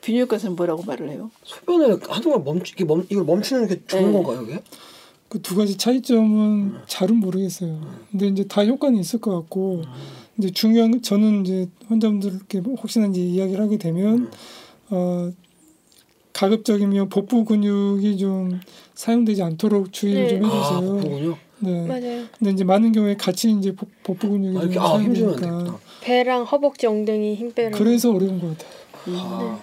[0.00, 1.30] 비뇨기과에서는 뭐라고 말을 해요?
[1.44, 4.12] 소변을 한동안 멈추 이게 멈 이걸 멈추는 게 좋은 네.
[4.12, 4.62] 건가요, 이게?
[5.28, 7.80] 그 두 가지 차이점은 잘은 모르겠어요.
[8.12, 9.82] 근데 이제 다 효과는 있을 것 같고
[10.38, 14.30] 이제 중요한 건 저는 이제 환자분들께 혹시나 이제 이야기를 하게 되면
[14.90, 15.32] 어
[16.34, 18.60] 가급적이면 복부 근육이 좀
[18.94, 20.28] 사용되지 않도록 주의를 네.
[20.40, 20.80] 좀 아, 해주세요.
[20.80, 21.36] 그거군요.
[21.60, 21.86] 네.
[21.86, 22.24] 맞아요.
[22.38, 25.40] 근데 이제 많은 경우에 같이 이제 복- 복부 근육이 아, 좀 이렇게 아, 힘주면 안
[25.40, 25.78] 사용되니까.
[26.02, 27.78] 배랑 허벅지, 엉덩이 힘 빼라.
[27.78, 28.74] 그래서 어려운 것 같아요.
[29.16, 29.60] 아,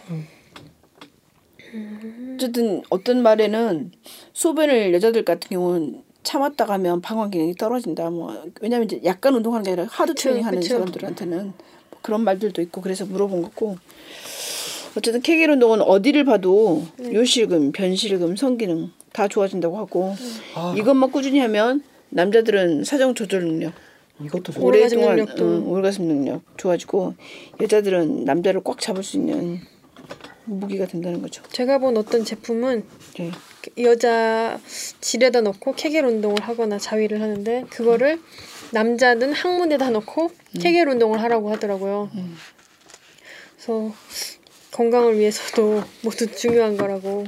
[2.35, 3.91] 어쨌든 어떤 말에는
[4.33, 8.09] 소변을 여자들 같은 경우는 참았다 가면 방광 기능이 떨어진다.
[8.09, 10.61] 뭐 왜냐면 이제 약간 운동하는 게 아니라 하드 트레이닝 하는.
[10.61, 13.77] 사람들한테는 뭐 그런 말들도 있고 그래서 물어본 거고.
[14.95, 17.13] 어쨌든 케겔 운동은 어디를 봐도 네.
[17.13, 20.15] 요실금, 변실금, 성기능 다 좋아진다고 하고
[20.55, 20.75] 아.
[20.77, 23.73] 이것만 꾸준히 하면 남자들은 사정 조절 능력,
[24.21, 24.65] 이것도 좋아.
[24.65, 25.45] 오랫동안 능력도.
[25.45, 27.15] 응, 오래가슴 능력 좋아지고
[27.61, 29.59] 여자들은 남자를 꽉 잡을 수 있는
[30.45, 31.41] 무기가 된다는 거죠.
[31.51, 32.83] 제가 본 어떤 제품은
[33.17, 33.31] 네.
[33.77, 34.59] 여자
[34.99, 38.19] 질에다 넣고 케겔 운동을 하거나 자위를 하는데 그거를
[38.71, 42.09] 남자는 항문에다 넣고 케겔 운동을 하라고 하더라고요.
[43.55, 43.93] 그래서
[44.81, 47.23] 건강을 위해서도 모두 중요한 거라고.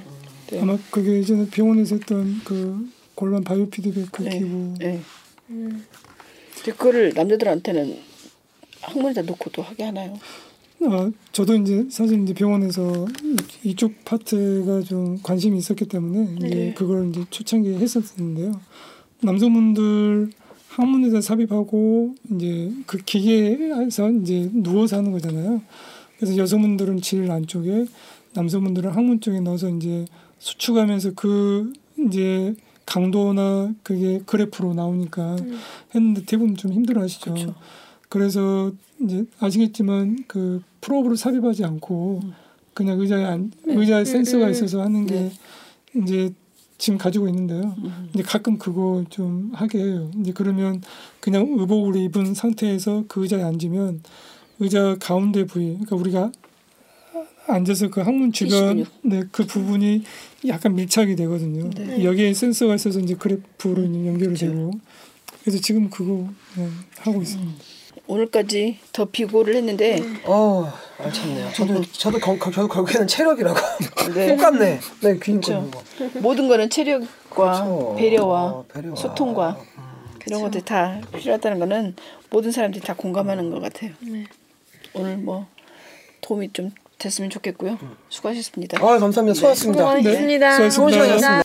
[0.49, 0.59] 네.
[0.59, 4.39] 아마 그게 예전에 병원에서 했던 그 골반 바이오 피드백 그 네.
[4.39, 4.99] 기구 네.
[5.47, 7.95] 근데 그거를 남자들한테는
[8.81, 10.17] 항문에다 놓고도 하게 하나요?
[10.85, 16.73] 아, 저도 이제 사실 이제 병원에서 이- 이쪽 파트가 좀 관심이 있었기 때문에 이제 네.
[16.73, 18.59] 그걸 이제 초창기에 했었는데요.
[19.21, 20.31] 남성분들
[20.69, 25.61] 항문에다 삽입하고 이제 그 기계에서 이제 누워서 하는 거잖아요.
[26.23, 27.85] 그래서 여성분들은 질 안쪽에
[28.33, 30.05] 남성분들은 항문 쪽에 넣어서 이제
[30.39, 31.73] 수축하면서 그
[32.07, 32.55] 이제
[32.85, 35.35] 강도나 그게 그래프로 나오니까
[35.93, 37.33] 했는데 대부분 좀 힘들어하시죠.
[37.33, 37.55] 그쵸.
[38.07, 38.71] 그래서
[39.01, 42.21] 이제 아시겠지만 그 프로브를 삽입하지 않고
[42.73, 45.29] 그냥 의자에 안, 의자에 센서가 있어서 하는 게
[45.93, 46.33] 이제
[46.77, 47.75] 지금 가지고 있는데요.
[48.13, 50.09] 이제 가끔 그거 좀 하게 해요.
[50.21, 50.81] 이제 그러면
[51.19, 54.01] 그냥 의복을 입은 상태에서 그 의자에 앉으면
[54.59, 56.31] 의자 가운데 부위, 그러니까 우리가
[57.47, 58.85] 앉아서 그 항문 주변.
[59.01, 60.03] 네, 그 부분이
[60.47, 61.69] 약간 밀착이 되거든요.
[62.03, 64.71] 여기에 센서가 있어서 이제 그래프로 연결이 되고.
[65.41, 67.53] 그래서 지금 그거 그냥 하고 있습니다.
[68.07, 71.51] 오늘까지 더 비고를 했는데 어, 알찼네요.
[71.53, 73.59] 저도 저도 겨, 겨, 저도 결국에는 체력이라고
[74.13, 74.35] 네.
[74.35, 74.79] 똑같네.
[75.01, 75.69] 네, 귀인 그렇죠.
[75.71, 75.83] 거.
[76.19, 77.95] 모든 거는 체력과 그렇죠.
[77.97, 78.95] 배려와, 어, 배려와.
[78.95, 79.57] 소통과
[80.27, 81.95] 이런 것들이 다 필요하다는 거는
[82.29, 83.91] 모든 사람들이 다 공감하는 것 같아요.
[84.01, 84.25] 네.
[84.95, 85.47] 오늘 뭐
[86.21, 87.77] 도움이 좀 됐으면 좋겠고요.
[88.09, 88.77] 수고하셨습니다.
[88.79, 89.33] 아, 감사합니다.
[89.35, 89.97] 수고하셨습니다.
[89.97, 90.57] 수고하셨습니다.
[90.59, 91.43] 네, 좋은 시간이었습니다.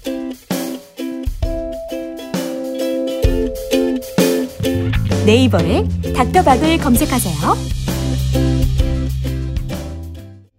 [5.26, 5.84] 네이버에
[6.14, 7.87] 닥터박을 검색하세요.